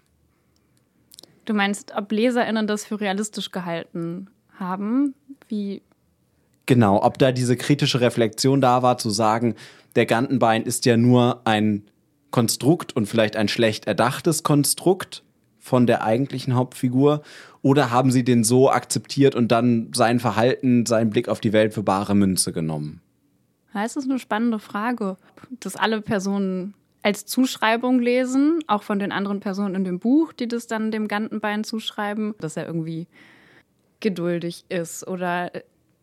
Du 1.46 1.54
meinst, 1.54 1.94
ob 1.96 2.12
LeserInnen 2.12 2.68
das 2.68 2.86
für 2.86 3.00
realistisch 3.00 3.52
gehalten 3.52 4.28
haben? 4.58 5.14
Wie 5.48 5.82
Genau, 6.66 7.04
ob 7.04 7.18
da 7.18 7.32
diese 7.32 7.58
kritische 7.58 8.00
Reflexion 8.00 8.62
da 8.62 8.82
war, 8.84 8.98
zu 8.98 9.10
sagen, 9.10 9.56
der 9.96 10.06
Gantenbein 10.06 10.64
ist 10.64 10.86
ja 10.86 10.96
nur 10.96 11.42
ein 11.46 11.84
Konstrukt 12.34 12.96
und 12.96 13.06
vielleicht 13.06 13.38
ein 13.38 13.48
schlecht 13.48 13.86
erdachtes 13.86 14.42
Konstrukt 14.42 15.24
von 15.60 15.88
der 15.88 16.04
eigentlichen 16.04 16.56
Hauptfigur, 16.56 17.22
oder 17.62 17.92
haben 17.92 18.12
sie 18.12 18.26
den 18.26 18.44
so 18.44 18.70
akzeptiert 18.70 19.36
und 19.36 19.54
dann 19.54 19.92
sein 19.94 20.20
Verhalten, 20.20 20.86
seinen 20.86 21.12
Blick 21.12 21.30
auf 21.30 21.40
die 21.40 21.54
Welt 21.54 21.74
für 21.74 21.84
bare 21.84 22.16
Münze 22.16 22.52
genommen? 22.52 23.02
Ja, 23.74 23.86
es 23.86 23.96
ist 23.96 24.10
eine 24.10 24.20
spannende 24.20 24.60
Frage, 24.60 25.16
dass 25.60 25.76
alle 25.76 26.02
Personen 26.02 26.74
als 27.04 27.26
Zuschreibung 27.26 28.00
lesen, 28.00 28.60
auch 28.66 28.82
von 28.82 28.98
den 28.98 29.12
anderen 29.12 29.40
Personen 29.40 29.76
in 29.76 29.84
dem 29.84 30.00
Buch, 30.00 30.34
die 30.34 30.48
das 30.48 30.66
dann 30.66 30.90
dem 30.90 31.08
Gantenbein 31.08 31.64
zuschreiben, 31.64 32.34
dass 32.40 32.58
er 32.58 32.66
irgendwie 32.66 33.08
geduldig 34.00 34.66
ist 34.70 35.08
oder 35.08 35.52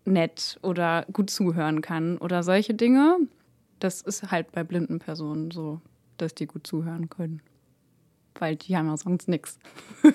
nett 0.05 0.61
oder 0.63 1.07
gut 1.13 1.29
zuhören 1.29 1.83
kann 1.83 2.19
oder 2.19 2.45
solche 2.45 2.73
Dinge. 2.73 3.17
Das 3.81 4.01
ist 4.01 4.31
halt 4.31 4.53
bei 4.53 4.63
blinden 4.63 5.01
Personen 5.01 5.51
so, 5.51 5.81
dass 6.21 6.35
die 6.35 6.47
gut 6.47 6.67
zuhören 6.67 7.09
können. 7.09 7.43
Weil 8.39 8.57
die 8.57 8.77
haben 8.77 8.87
ja 8.87 8.97
sonst 8.97 9.29
nichts. 9.29 9.59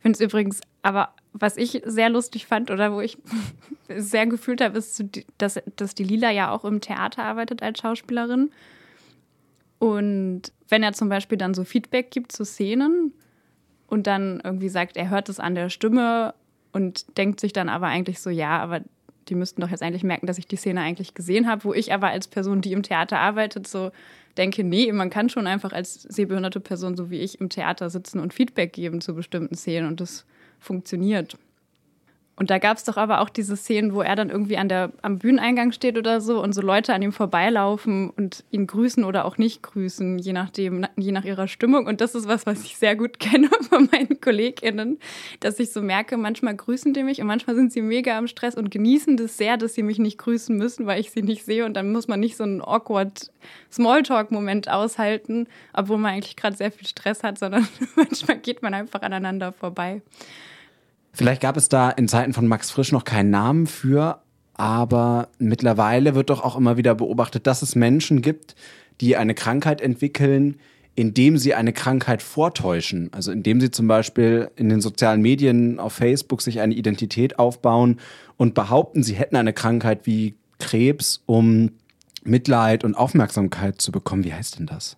Ich 0.00 0.02
finde 0.02 0.16
es 0.16 0.20
übrigens, 0.22 0.62
aber 0.80 1.10
was 1.34 1.58
ich 1.58 1.82
sehr 1.84 2.08
lustig 2.08 2.46
fand 2.46 2.70
oder 2.70 2.94
wo 2.94 3.02
ich 3.02 3.18
sehr 3.88 4.26
gefühlt 4.26 4.62
habe, 4.62 4.78
ist, 4.78 5.04
dass, 5.36 5.60
dass 5.76 5.94
die 5.94 6.04
Lila 6.04 6.30
ja 6.30 6.50
auch 6.50 6.64
im 6.64 6.80
Theater 6.80 7.22
arbeitet 7.22 7.62
als 7.62 7.80
Schauspielerin. 7.80 8.50
Und 9.78 10.52
wenn 10.70 10.82
er 10.82 10.94
zum 10.94 11.10
Beispiel 11.10 11.36
dann 11.36 11.52
so 11.52 11.64
Feedback 11.64 12.10
gibt 12.10 12.32
zu 12.32 12.46
Szenen 12.46 13.12
und 13.88 14.06
dann 14.06 14.40
irgendwie 14.42 14.70
sagt, 14.70 14.96
er 14.96 15.10
hört 15.10 15.28
es 15.28 15.38
an 15.38 15.54
der 15.54 15.68
Stimme 15.68 16.34
und 16.72 17.18
denkt 17.18 17.38
sich 17.40 17.52
dann 17.52 17.68
aber 17.68 17.88
eigentlich 17.88 18.20
so, 18.20 18.30
ja, 18.30 18.58
aber 18.58 18.80
die 19.30 19.34
müssten 19.34 19.60
doch 19.60 19.70
jetzt 19.70 19.82
eigentlich 19.82 20.04
merken, 20.04 20.26
dass 20.26 20.38
ich 20.38 20.46
die 20.46 20.56
Szene 20.56 20.82
eigentlich 20.82 21.14
gesehen 21.14 21.48
habe, 21.48 21.64
wo 21.64 21.72
ich 21.72 21.92
aber 21.92 22.08
als 22.08 22.28
Person, 22.28 22.60
die 22.60 22.72
im 22.72 22.82
Theater 22.82 23.18
arbeitet, 23.18 23.66
so 23.66 23.92
denke, 24.36 24.64
nee, 24.64 24.92
man 24.92 25.10
kann 25.10 25.28
schon 25.28 25.46
einfach 25.46 25.72
als 25.72 26.02
sehbehinderte 26.02 26.60
Person, 26.60 26.96
so 26.96 27.10
wie 27.10 27.20
ich, 27.20 27.40
im 27.40 27.48
Theater 27.48 27.90
sitzen 27.90 28.20
und 28.20 28.34
Feedback 28.34 28.72
geben 28.72 29.00
zu 29.00 29.14
bestimmten 29.14 29.54
Szenen 29.54 29.88
und 29.88 30.00
das 30.00 30.26
funktioniert. 30.58 31.36
Und 32.40 32.48
da 32.48 32.56
gab 32.56 32.78
es 32.78 32.84
doch 32.84 32.96
aber 32.96 33.20
auch 33.20 33.28
diese 33.28 33.54
Szenen, 33.54 33.92
wo 33.92 34.00
er 34.00 34.16
dann 34.16 34.30
irgendwie 34.30 34.56
an 34.56 34.70
der, 34.70 34.92
am 35.02 35.18
Bühneneingang 35.18 35.72
steht 35.72 35.98
oder 35.98 36.22
so 36.22 36.42
und 36.42 36.54
so 36.54 36.62
Leute 36.62 36.94
an 36.94 37.02
ihm 37.02 37.12
vorbeilaufen 37.12 38.08
und 38.08 38.44
ihn 38.50 38.66
grüßen 38.66 39.04
oder 39.04 39.26
auch 39.26 39.36
nicht 39.36 39.62
grüßen, 39.62 40.18
je 40.18 40.32
nachdem, 40.32 40.86
je 40.96 41.12
nach 41.12 41.26
ihrer 41.26 41.48
Stimmung. 41.48 41.84
Und 41.84 42.00
das 42.00 42.14
ist 42.14 42.26
was, 42.28 42.46
was 42.46 42.64
ich 42.64 42.78
sehr 42.78 42.96
gut 42.96 43.18
kenne 43.18 43.50
von 43.68 43.90
meinen 43.92 44.22
KollegInnen, 44.22 44.98
dass 45.40 45.60
ich 45.60 45.70
so 45.70 45.82
merke, 45.82 46.16
manchmal 46.16 46.56
grüßen 46.56 46.94
die 46.94 47.02
mich 47.02 47.20
und 47.20 47.26
manchmal 47.26 47.56
sind 47.56 47.74
sie 47.74 47.82
mega 47.82 48.16
am 48.16 48.26
Stress 48.26 48.54
und 48.54 48.70
genießen 48.70 49.18
das 49.18 49.36
sehr, 49.36 49.58
dass 49.58 49.74
sie 49.74 49.82
mich 49.82 49.98
nicht 49.98 50.16
grüßen 50.16 50.56
müssen, 50.56 50.86
weil 50.86 50.98
ich 50.98 51.10
sie 51.10 51.20
nicht 51.20 51.44
sehe. 51.44 51.66
Und 51.66 51.74
dann 51.74 51.92
muss 51.92 52.08
man 52.08 52.20
nicht 52.20 52.38
so 52.38 52.44
einen 52.44 52.62
awkward 52.62 53.30
Smalltalk-Moment 53.70 54.70
aushalten, 54.70 55.46
obwohl 55.74 55.98
man 55.98 56.14
eigentlich 56.14 56.36
gerade 56.36 56.56
sehr 56.56 56.72
viel 56.72 56.88
Stress 56.88 57.22
hat, 57.22 57.36
sondern 57.36 57.68
manchmal 57.96 58.38
geht 58.38 58.62
man 58.62 58.72
einfach 58.72 59.02
aneinander 59.02 59.52
vorbei. 59.52 60.00
Vielleicht 61.12 61.42
gab 61.42 61.56
es 61.56 61.68
da 61.68 61.90
in 61.90 62.08
Zeiten 62.08 62.32
von 62.32 62.46
Max 62.46 62.70
Frisch 62.70 62.92
noch 62.92 63.04
keinen 63.04 63.30
Namen 63.30 63.66
für, 63.66 64.22
aber 64.54 65.28
mittlerweile 65.38 66.14
wird 66.14 66.30
doch 66.30 66.42
auch 66.42 66.56
immer 66.56 66.76
wieder 66.76 66.94
beobachtet, 66.94 67.46
dass 67.46 67.62
es 67.62 67.74
Menschen 67.74 68.22
gibt, 68.22 68.54
die 69.00 69.16
eine 69.16 69.34
Krankheit 69.34 69.80
entwickeln, 69.80 70.56
indem 70.94 71.38
sie 71.38 71.54
eine 71.54 71.72
Krankheit 71.72 72.22
vortäuschen. 72.22 73.08
Also 73.12 73.32
indem 73.32 73.60
sie 73.60 73.70
zum 73.70 73.88
Beispiel 73.88 74.50
in 74.56 74.68
den 74.68 74.80
sozialen 74.80 75.22
Medien 75.22 75.78
auf 75.78 75.94
Facebook 75.94 76.42
sich 76.42 76.60
eine 76.60 76.74
Identität 76.74 77.38
aufbauen 77.38 78.00
und 78.36 78.54
behaupten, 78.54 79.02
sie 79.02 79.14
hätten 79.14 79.36
eine 79.36 79.52
Krankheit 79.52 80.06
wie 80.06 80.36
Krebs, 80.58 81.22
um 81.26 81.70
Mitleid 82.22 82.84
und 82.84 82.94
Aufmerksamkeit 82.94 83.80
zu 83.80 83.92
bekommen. 83.92 84.24
Wie 84.24 84.34
heißt 84.34 84.58
denn 84.58 84.66
das? 84.66 84.96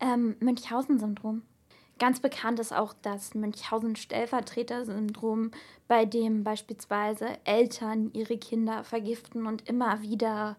Ähm, 0.00 0.36
Münchhausen-Syndrom. 0.40 1.42
Ganz 1.98 2.20
bekannt 2.20 2.60
ist 2.60 2.74
auch 2.74 2.92
das 3.00 3.34
Münchhausen-Stellvertreter-Syndrom, 3.34 5.50
bei 5.88 6.04
dem 6.04 6.44
beispielsweise 6.44 7.26
Eltern 7.44 8.10
ihre 8.12 8.36
Kinder 8.36 8.84
vergiften 8.84 9.46
und 9.46 9.66
immer 9.68 10.02
wieder 10.02 10.56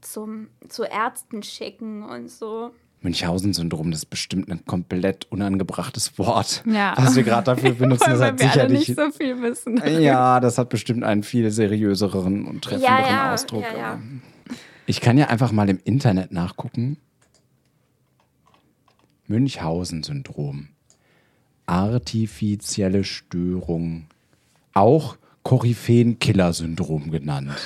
zum, 0.00 0.48
zu 0.68 0.82
Ärzten 0.84 1.42
schicken 1.44 2.02
und 2.02 2.28
so. 2.30 2.72
Münchhausen-Syndrom, 3.02 3.90
das 3.92 4.00
ist 4.00 4.06
bestimmt 4.10 4.50
ein 4.50 4.64
komplett 4.66 5.26
unangebrachtes 5.30 6.18
Wort, 6.18 6.62
Ja. 6.66 6.92
was 6.96 7.14
wir 7.16 7.22
gerade 7.22 7.44
dafür 7.44 7.72
benutzen. 7.74 8.10
Das 8.10 8.20
hat 8.20 8.38
sicherlich. 8.40 8.88
nicht 8.88 8.98
so 8.98 9.10
viel 9.12 9.40
wissen. 9.40 9.80
ja, 10.02 10.40
das 10.40 10.58
hat 10.58 10.68
bestimmt 10.70 11.04
einen 11.04 11.22
viel 11.22 11.50
seriöseren 11.50 12.44
und 12.46 12.62
treffenderen 12.64 13.04
Ja, 13.04 13.10
ja, 13.10 13.32
Ausdruck. 13.32 13.64
Ich 14.86 15.00
kann 15.00 15.16
ja 15.16 15.28
einfach 15.28 15.52
mal 15.52 15.68
im 15.70 15.78
Internet 15.84 16.32
nachgucken. 16.32 16.98
Münchhausen-Syndrom. 19.28 20.68
Artifizielle 21.70 23.04
Störung. 23.04 24.08
Auch 24.74 25.16
Koryphäen-Killer-Syndrom 25.44 27.12
genannt. 27.12 27.52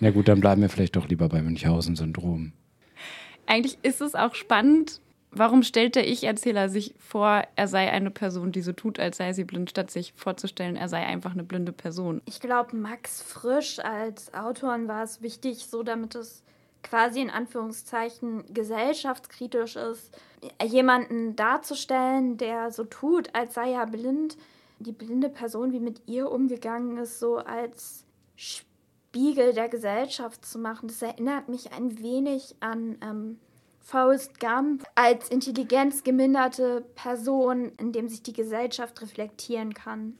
Na 0.00 0.10
gut, 0.10 0.28
dann 0.28 0.40
bleiben 0.40 0.60
wir 0.60 0.68
vielleicht 0.68 0.96
doch 0.96 1.08
lieber 1.08 1.30
bei 1.30 1.40
Münchhausen-Syndrom. 1.40 2.52
Eigentlich 3.46 3.78
ist 3.82 4.02
es 4.02 4.14
auch 4.14 4.34
spannend, 4.34 5.00
warum 5.30 5.62
stellt 5.62 5.94
der 5.94 6.06
Ich-Erzähler 6.06 6.68
sich 6.68 6.94
vor, 6.98 7.44
er 7.56 7.66
sei 7.66 7.90
eine 7.90 8.10
Person, 8.10 8.52
die 8.52 8.60
so 8.60 8.74
tut, 8.74 9.00
als 9.00 9.16
sei 9.16 9.32
sie 9.32 9.44
blind, 9.44 9.70
statt 9.70 9.90
sich 9.90 10.12
vorzustellen, 10.16 10.76
er 10.76 10.90
sei 10.90 10.98
einfach 10.98 11.32
eine 11.32 11.44
blinde 11.44 11.72
Person. 11.72 12.20
Ich 12.26 12.40
glaube, 12.40 12.76
Max 12.76 13.22
Frisch 13.22 13.78
als 13.78 14.34
Autoren 14.34 14.86
war 14.86 15.02
es 15.02 15.22
wichtig, 15.22 15.66
so 15.66 15.82
damit 15.82 16.14
es 16.14 16.42
quasi 16.82 17.20
in 17.20 17.30
Anführungszeichen 17.30 18.44
gesellschaftskritisch 18.52 19.76
ist, 19.76 20.16
jemanden 20.64 21.36
darzustellen, 21.36 22.36
der 22.36 22.70
so 22.70 22.84
tut, 22.84 23.34
als 23.34 23.54
sei 23.54 23.72
er 23.72 23.86
blind. 23.86 24.36
Die 24.78 24.92
blinde 24.92 25.28
Person, 25.28 25.72
wie 25.72 25.80
mit 25.80 26.02
ihr 26.06 26.30
umgegangen 26.30 26.98
ist, 26.98 27.18
so 27.18 27.38
als 27.38 28.04
Spiegel 28.36 29.52
der 29.52 29.68
Gesellschaft 29.68 30.44
zu 30.46 30.58
machen. 30.58 30.86
Das 30.86 31.02
erinnert 31.02 31.48
mich 31.48 31.72
ein 31.72 31.98
wenig 31.98 32.54
an 32.60 32.96
ähm, 33.02 33.40
Forrest 33.80 34.38
Gump 34.38 34.84
als 34.94 35.30
intelligenzgeminderte 35.30 36.84
Person, 36.94 37.72
in 37.78 37.90
dem 37.92 38.08
sich 38.08 38.22
die 38.22 38.34
Gesellschaft 38.34 39.00
reflektieren 39.00 39.74
kann. 39.74 40.18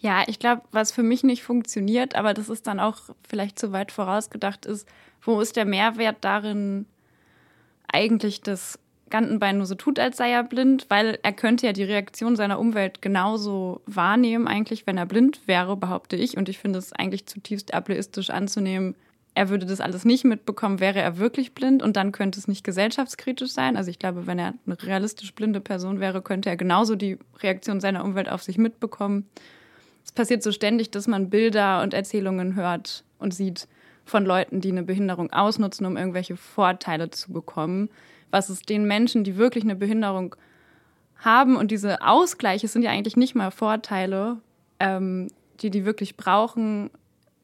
Ja, 0.00 0.22
ich 0.26 0.38
glaube, 0.38 0.62
was 0.70 0.92
für 0.92 1.02
mich 1.02 1.24
nicht 1.24 1.42
funktioniert, 1.42 2.14
aber 2.14 2.34
das 2.34 2.48
ist 2.48 2.66
dann 2.66 2.78
auch 2.78 2.98
vielleicht 3.26 3.58
zu 3.58 3.72
weit 3.72 3.90
vorausgedacht 3.90 4.64
ist, 4.64 4.88
wo 5.22 5.40
ist 5.40 5.56
der 5.56 5.64
Mehrwert 5.64 6.18
darin, 6.20 6.86
eigentlich 7.92 8.42
das 8.42 8.78
Gantenbein 9.10 9.56
nur 9.56 9.66
so 9.66 9.74
tut, 9.74 9.98
als 9.98 10.18
sei 10.18 10.30
er 10.30 10.44
blind, 10.44 10.86
weil 10.88 11.18
er 11.22 11.32
könnte 11.32 11.66
ja 11.66 11.72
die 11.72 11.82
Reaktion 11.82 12.36
seiner 12.36 12.58
Umwelt 12.58 13.02
genauso 13.02 13.80
wahrnehmen, 13.86 14.46
eigentlich, 14.46 14.86
wenn 14.86 14.98
er 14.98 15.06
blind 15.06 15.40
wäre, 15.46 15.76
behaupte 15.76 16.14
ich. 16.16 16.36
Und 16.36 16.48
ich 16.48 16.58
finde 16.58 16.78
es 16.78 16.92
eigentlich 16.92 17.26
zutiefst 17.26 17.74
ableistisch 17.74 18.30
anzunehmen, 18.30 18.94
er 19.34 19.50
würde 19.50 19.66
das 19.66 19.80
alles 19.80 20.04
nicht 20.04 20.24
mitbekommen, 20.24 20.80
wäre 20.80 21.00
er 21.00 21.18
wirklich 21.18 21.54
blind 21.54 21.80
und 21.80 21.96
dann 21.96 22.10
könnte 22.10 22.40
es 22.40 22.48
nicht 22.48 22.64
gesellschaftskritisch 22.64 23.52
sein. 23.52 23.76
Also 23.76 23.88
ich 23.88 24.00
glaube, 24.00 24.26
wenn 24.26 24.38
er 24.38 24.54
eine 24.66 24.82
realistisch 24.82 25.32
blinde 25.32 25.60
Person 25.60 26.00
wäre, 26.00 26.22
könnte 26.22 26.48
er 26.48 26.56
genauso 26.56 26.96
die 26.96 27.18
Reaktion 27.40 27.80
seiner 27.80 28.04
Umwelt 28.04 28.28
auf 28.28 28.42
sich 28.42 28.58
mitbekommen. 28.58 29.28
Es 30.08 30.12
passiert 30.12 30.42
so 30.42 30.52
ständig, 30.52 30.90
dass 30.90 31.06
man 31.06 31.28
Bilder 31.28 31.82
und 31.82 31.92
Erzählungen 31.92 32.54
hört 32.54 33.04
und 33.18 33.34
sieht 33.34 33.68
von 34.06 34.24
Leuten, 34.24 34.62
die 34.62 34.70
eine 34.70 34.82
Behinderung 34.82 35.30
ausnutzen, 35.34 35.84
um 35.84 35.98
irgendwelche 35.98 36.34
Vorteile 36.34 37.10
zu 37.10 37.30
bekommen. 37.30 37.90
Was 38.30 38.48
es 38.48 38.62
den 38.62 38.86
Menschen, 38.86 39.22
die 39.22 39.36
wirklich 39.36 39.64
eine 39.64 39.76
Behinderung 39.76 40.34
haben 41.18 41.56
und 41.56 41.70
diese 41.70 42.00
Ausgleiche 42.00 42.68
sind 42.68 42.84
ja 42.84 42.90
eigentlich 42.90 43.18
nicht 43.18 43.34
mal 43.34 43.50
Vorteile, 43.50 44.38
ähm, 44.80 45.28
die 45.60 45.68
die 45.68 45.84
wirklich 45.84 46.16
brauchen, 46.16 46.88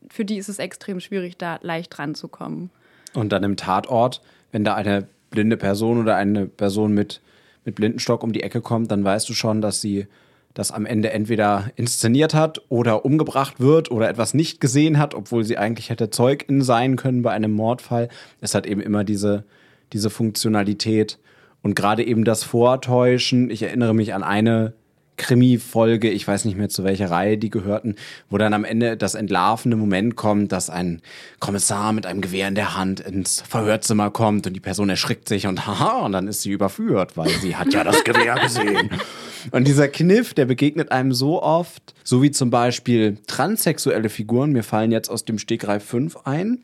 für 0.09 0.25
die 0.25 0.38
ist 0.38 0.49
es 0.49 0.59
extrem 0.59 1.00
schwierig, 1.00 1.37
da 1.37 1.59
leicht 1.61 1.99
ranzukommen. 1.99 2.71
Und 3.12 3.30
dann 3.33 3.44
im 3.44 3.56
Tatort, 3.59 4.23
wenn 4.52 4.64
da 4.64 4.75
eine 4.75 5.06
blinde 5.28 5.58
Person 5.58 6.00
oder 6.00 6.17
eine 6.17 6.47
Person 6.47 6.95
mit, 6.95 7.21
mit 7.67 7.75
Blindenstock 7.75 8.23
um 8.23 8.32
die 8.32 8.43
Ecke 8.43 8.62
kommt, 8.62 8.91
dann 8.91 9.04
weißt 9.04 9.28
du 9.28 9.34
schon, 9.34 9.60
dass 9.60 9.82
sie 9.82 10.06
das 10.54 10.71
am 10.71 10.86
Ende 10.86 11.10
entweder 11.10 11.71
inszeniert 11.76 12.32
hat 12.32 12.62
oder 12.69 13.04
umgebracht 13.04 13.58
wird 13.58 13.90
oder 13.90 14.08
etwas 14.08 14.34
nicht 14.34 14.60
gesehen 14.60 14.99
hat, 14.99 15.14
obwohl 15.14 15.45
sie 15.45 15.58
eigentlich 15.58 15.90
hätte 15.90 16.10
Zeugin 16.10 16.62
sein 16.62 16.97
können 16.97 17.23
bei 17.23 17.32
einem 17.32 17.52
Mordfall. 17.52 18.08
Es 18.40 18.54
hat 18.54 18.67
eben 18.67 18.80
immer 18.80 19.02
diese, 19.02 19.45
diese 19.93 20.10
Funktionalität 20.10 21.19
und 21.62 21.75
gerade 21.75 22.04
eben 22.04 22.25
das 22.25 22.45
Vortäuschen. 22.45 23.50
Ich 23.50 23.62
erinnere 23.62 23.95
mich 23.95 24.14
an 24.14 24.23
eine 24.23 24.75
Krimi-Folge, 25.17 26.10
ich 26.10 26.26
weiß 26.26 26.45
nicht 26.45 26.56
mehr 26.56 26.69
zu 26.69 26.84
welcher 26.84 27.10
Reihe 27.10 27.38
die 27.38 27.50
gehörten, 27.50 27.97
wo 28.30 28.38
dann 28.38 28.52
am 28.52 28.64
Ende 28.64 28.97
das 28.97 29.14
entlarvende 29.14 29.76
Moment 29.76 30.17
kommt, 30.17 30.52
dass 30.52 30.71
ein 30.71 31.02
Kommissar 31.40 31.93
mit 31.93 32.06
einem 32.06 32.21
Gewehr 32.21 32.49
in 32.49 32.54
der 32.54 32.76
Hand 32.76 33.00
ins 33.00 33.40
Verhörzimmer 33.40 34.10
kommt 34.10 34.47
und 34.47 34.54
die 34.54 34.60
Person 34.60 34.88
erschrickt 34.88 35.28
sich 35.28 35.47
und 35.47 35.67
haha, 35.67 36.04
und 36.04 36.12
dann 36.12 36.28
ist 36.28 36.43
sie 36.43 36.50
überführt, 36.50 37.17
weil 37.17 37.28
sie 37.28 37.56
hat 37.56 37.73
ja 37.73 37.84
das 37.84 38.02
Gewehr 38.04 38.34
gesehen. 38.34 38.90
Und 39.50 39.67
dieser 39.67 39.89
Kniff, 39.89 40.35
der 40.35 40.47
begegnet 40.47 40.93
einem 40.93 41.13
so 41.13 41.43
oft, 41.43 41.95
so 42.04 42.23
wie 42.23 42.30
zum 42.30 42.50
Beispiel 42.50 43.19
transsexuelle 43.26 44.09
Figuren, 44.09 44.52
mir 44.52 44.63
fallen 44.63 44.93
jetzt 44.93 45.09
aus 45.09 45.25
dem 45.25 45.39
Stegreif 45.39 45.85
5 45.85 46.19
ein. 46.25 46.59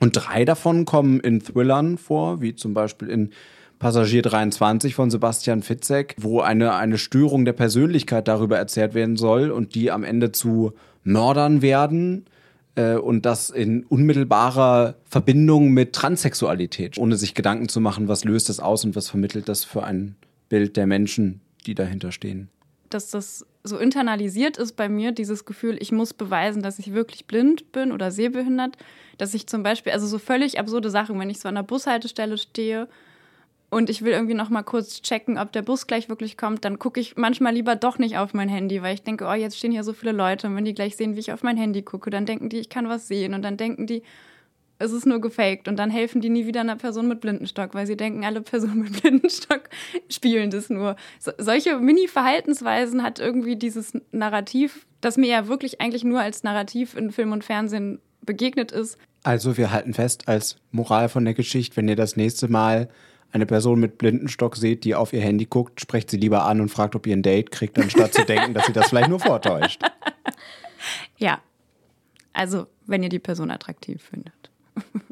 Und 0.00 0.12
drei 0.12 0.44
davon 0.44 0.84
kommen 0.84 1.20
in 1.20 1.40
Thrillern 1.40 1.96
vor, 1.96 2.40
wie 2.40 2.54
zum 2.54 2.74
Beispiel 2.74 3.08
in 3.08 3.30
Passagier 3.78 4.22
23 4.22 4.94
von 4.94 5.10
Sebastian 5.10 5.62
Fitzek, 5.62 6.14
wo 6.18 6.40
eine, 6.40 6.74
eine 6.74 6.98
Störung 6.98 7.44
der 7.44 7.52
Persönlichkeit 7.52 8.28
darüber 8.28 8.56
erzählt 8.56 8.94
werden 8.94 9.16
soll 9.16 9.50
und 9.50 9.74
die 9.74 9.90
am 9.90 10.04
Ende 10.04 10.30
zu 10.30 10.72
Mördern 11.02 11.62
werden 11.62 12.26
äh, 12.76 12.94
und 12.94 13.26
das 13.26 13.50
in 13.50 13.84
unmittelbarer 13.84 14.94
Verbindung 15.04 15.70
mit 15.70 15.94
Transsexualität, 15.94 16.96
ohne 16.96 17.16
sich 17.16 17.34
Gedanken 17.34 17.68
zu 17.68 17.80
machen, 17.80 18.08
was 18.08 18.24
löst 18.24 18.48
das 18.48 18.60
aus 18.60 18.84
und 18.84 18.94
was 18.94 19.08
vermittelt 19.08 19.48
das 19.48 19.64
für 19.64 19.82
ein 19.82 20.14
Bild 20.48 20.76
der 20.76 20.86
Menschen, 20.86 21.40
die 21.66 21.74
dahinter 21.74 22.12
stehen. 22.12 22.48
dass 22.90 23.10
das 23.10 23.46
so 23.64 23.78
internalisiert 23.78 24.58
ist 24.58 24.76
bei 24.76 24.88
mir, 24.88 25.12
dieses 25.12 25.44
Gefühl, 25.44 25.78
ich 25.80 25.92
muss 25.92 26.12
beweisen, 26.12 26.62
dass 26.62 26.78
ich 26.78 26.92
wirklich 26.92 27.26
blind 27.26 27.72
bin 27.72 27.92
oder 27.92 28.10
sehbehindert, 28.10 28.76
dass 29.18 29.34
ich 29.34 29.46
zum 29.46 29.62
Beispiel, 29.62 29.92
also 29.92 30.06
so 30.06 30.18
völlig 30.18 30.58
absurde 30.58 30.90
Sachen, 30.90 31.18
wenn 31.18 31.30
ich 31.30 31.40
so 31.40 31.48
an 31.48 31.54
der 31.54 31.62
Bushaltestelle 31.62 32.38
stehe 32.38 32.88
und 33.70 33.88
ich 33.88 34.02
will 34.02 34.12
irgendwie 34.12 34.34
noch 34.34 34.50
mal 34.50 34.62
kurz 34.62 35.00
checken, 35.00 35.38
ob 35.38 35.52
der 35.52 35.62
Bus 35.62 35.86
gleich 35.86 36.08
wirklich 36.08 36.36
kommt, 36.36 36.64
dann 36.64 36.78
gucke 36.78 37.00
ich 37.00 37.16
manchmal 37.16 37.54
lieber 37.54 37.76
doch 37.76 37.98
nicht 37.98 38.18
auf 38.18 38.34
mein 38.34 38.48
Handy, 38.48 38.82
weil 38.82 38.94
ich 38.94 39.02
denke, 39.02 39.26
oh, 39.26 39.32
jetzt 39.32 39.56
stehen 39.56 39.72
hier 39.72 39.84
so 39.84 39.92
viele 39.92 40.12
Leute 40.12 40.46
und 40.48 40.56
wenn 40.56 40.64
die 40.64 40.74
gleich 40.74 40.96
sehen, 40.96 41.14
wie 41.14 41.20
ich 41.20 41.32
auf 41.32 41.42
mein 41.42 41.56
Handy 41.56 41.82
gucke, 41.82 42.10
dann 42.10 42.26
denken 42.26 42.48
die, 42.48 42.58
ich 42.58 42.68
kann 42.68 42.88
was 42.88 43.08
sehen 43.08 43.32
und 43.32 43.42
dann 43.42 43.56
denken 43.56 43.86
die, 43.86 44.02
es 44.82 44.92
ist 44.92 45.06
nur 45.06 45.20
gefaked 45.20 45.68
und 45.68 45.76
dann 45.76 45.90
helfen 45.90 46.20
die 46.20 46.28
nie 46.28 46.46
wieder 46.46 46.60
einer 46.60 46.76
Person 46.76 47.08
mit 47.08 47.20
Blindenstock, 47.20 47.74
weil 47.74 47.86
sie 47.86 47.96
denken, 47.96 48.24
alle 48.24 48.40
Personen 48.40 48.80
mit 48.80 49.00
Blindenstock 49.00 49.62
spielen 50.08 50.50
das 50.50 50.70
nur. 50.70 50.96
So, 51.20 51.30
solche 51.38 51.78
Mini-Verhaltensweisen 51.78 53.02
hat 53.02 53.20
irgendwie 53.20 53.56
dieses 53.56 53.92
Narrativ, 54.10 54.86
das 55.00 55.16
mir 55.16 55.28
ja 55.28 55.48
wirklich 55.48 55.80
eigentlich 55.80 56.04
nur 56.04 56.20
als 56.20 56.42
Narrativ 56.42 56.96
in 56.96 57.12
Film 57.12 57.32
und 57.32 57.44
Fernsehen 57.44 58.00
begegnet 58.22 58.72
ist. 58.72 58.98
Also 59.22 59.56
wir 59.56 59.70
halten 59.70 59.94
fest 59.94 60.26
als 60.26 60.56
Moral 60.72 61.08
von 61.08 61.24
der 61.24 61.34
Geschichte, 61.34 61.76
wenn 61.76 61.88
ihr 61.88 61.96
das 61.96 62.16
nächste 62.16 62.48
Mal 62.48 62.88
eine 63.30 63.46
Person 63.46 63.80
mit 63.80 63.98
Blindenstock 63.98 64.56
seht, 64.56 64.84
die 64.84 64.94
auf 64.94 65.12
ihr 65.12 65.20
Handy 65.20 65.46
guckt, 65.46 65.80
sprecht 65.80 66.10
sie 66.10 66.18
lieber 66.18 66.44
an 66.44 66.60
und 66.60 66.68
fragt, 66.68 66.94
ob 66.96 67.06
ihr 67.06 67.16
ein 67.16 67.22
Date 67.22 67.50
kriegt, 67.50 67.78
anstatt 67.78 68.12
zu 68.12 68.24
denken, 68.24 68.52
dass 68.52 68.66
sie 68.66 68.72
das 68.72 68.88
vielleicht 68.88 69.08
nur 69.08 69.20
vortäuscht. 69.20 69.82
Ja. 71.16 71.40
Also, 72.32 72.66
wenn 72.86 73.04
ihr 73.04 73.08
die 73.08 73.20
Person 73.20 73.52
attraktiv 73.52 74.02
findet. 74.02 74.50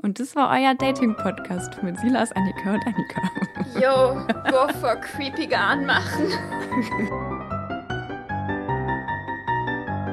Und 0.00 0.20
das 0.20 0.36
war 0.36 0.50
euer 0.50 0.74
Dating-Podcast 0.74 1.82
mit 1.82 1.98
Silas, 1.98 2.30
Annika 2.32 2.74
und 2.74 2.86
Annika. 2.86 3.20
Yo, 3.74 4.14
go 4.48 4.72
for 4.80 4.94
creepige 4.94 5.58
Anmachen. 5.58 6.28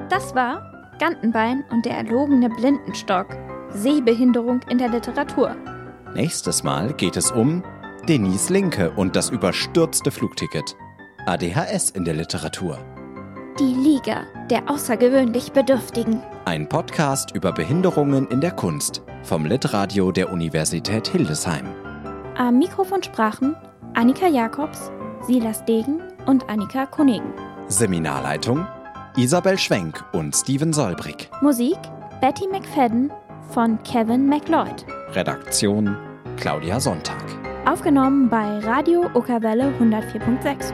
Das 0.10 0.34
war 0.34 0.76
Gantenbein 0.98 1.64
und 1.70 1.86
der 1.86 1.98
erlogene 1.98 2.50
Blindenstock. 2.50 3.28
Sehbehinderung 3.70 4.62
in 4.70 4.78
der 4.78 4.90
Literatur. 4.90 5.56
Nächstes 6.16 6.64
Mal 6.64 6.94
geht 6.94 7.18
es 7.18 7.30
um 7.30 7.64
Denise 8.08 8.52
Linke 8.52 8.92
und 8.92 9.16
das 9.16 9.30
überstürzte 9.30 10.12
Flugticket. 10.12 10.76
ADHS 11.26 11.90
in 11.90 12.06
der 12.06 12.14
Literatur. 12.14 12.95
Die 13.58 13.74
Liga 13.74 14.26
der 14.50 14.70
außergewöhnlich 14.70 15.54
Bedürftigen. 15.54 16.22
Ein 16.44 16.68
Podcast 16.68 17.34
über 17.34 17.54
Behinderungen 17.54 18.28
in 18.28 18.42
der 18.42 18.52
Kunst 18.52 19.02
vom 19.24 19.46
Litradio 19.46 20.12
der 20.12 20.30
Universität 20.34 21.08
Hildesheim. 21.08 21.66
Am 22.36 22.60
Mikrofon 22.60 23.02
sprachen 23.02 23.56
Annika 23.94 24.28
Jakobs, 24.28 24.92
Silas 25.26 25.64
Degen 25.64 26.02
und 26.26 26.50
Annika 26.50 26.86
Konegen. 26.86 27.32
Seminarleitung 27.70 28.68
Isabel 29.16 29.58
Schwenk 29.58 30.04
und 30.12 30.36
Steven 30.36 30.74
Solbrig. 30.74 31.30
Musik 31.42 31.78
Betty 32.20 32.50
McFadden 32.52 33.10
von 33.52 33.82
Kevin 33.84 34.28
McLeod. 34.28 34.86
Redaktion 35.14 35.96
Claudia 36.36 36.82
Sonntag. 36.82 37.24
Aufgenommen 37.66 38.28
bei 38.30 38.60
Radio 38.60 39.10
Okerwelle 39.14 39.74
104.6. 39.80 40.74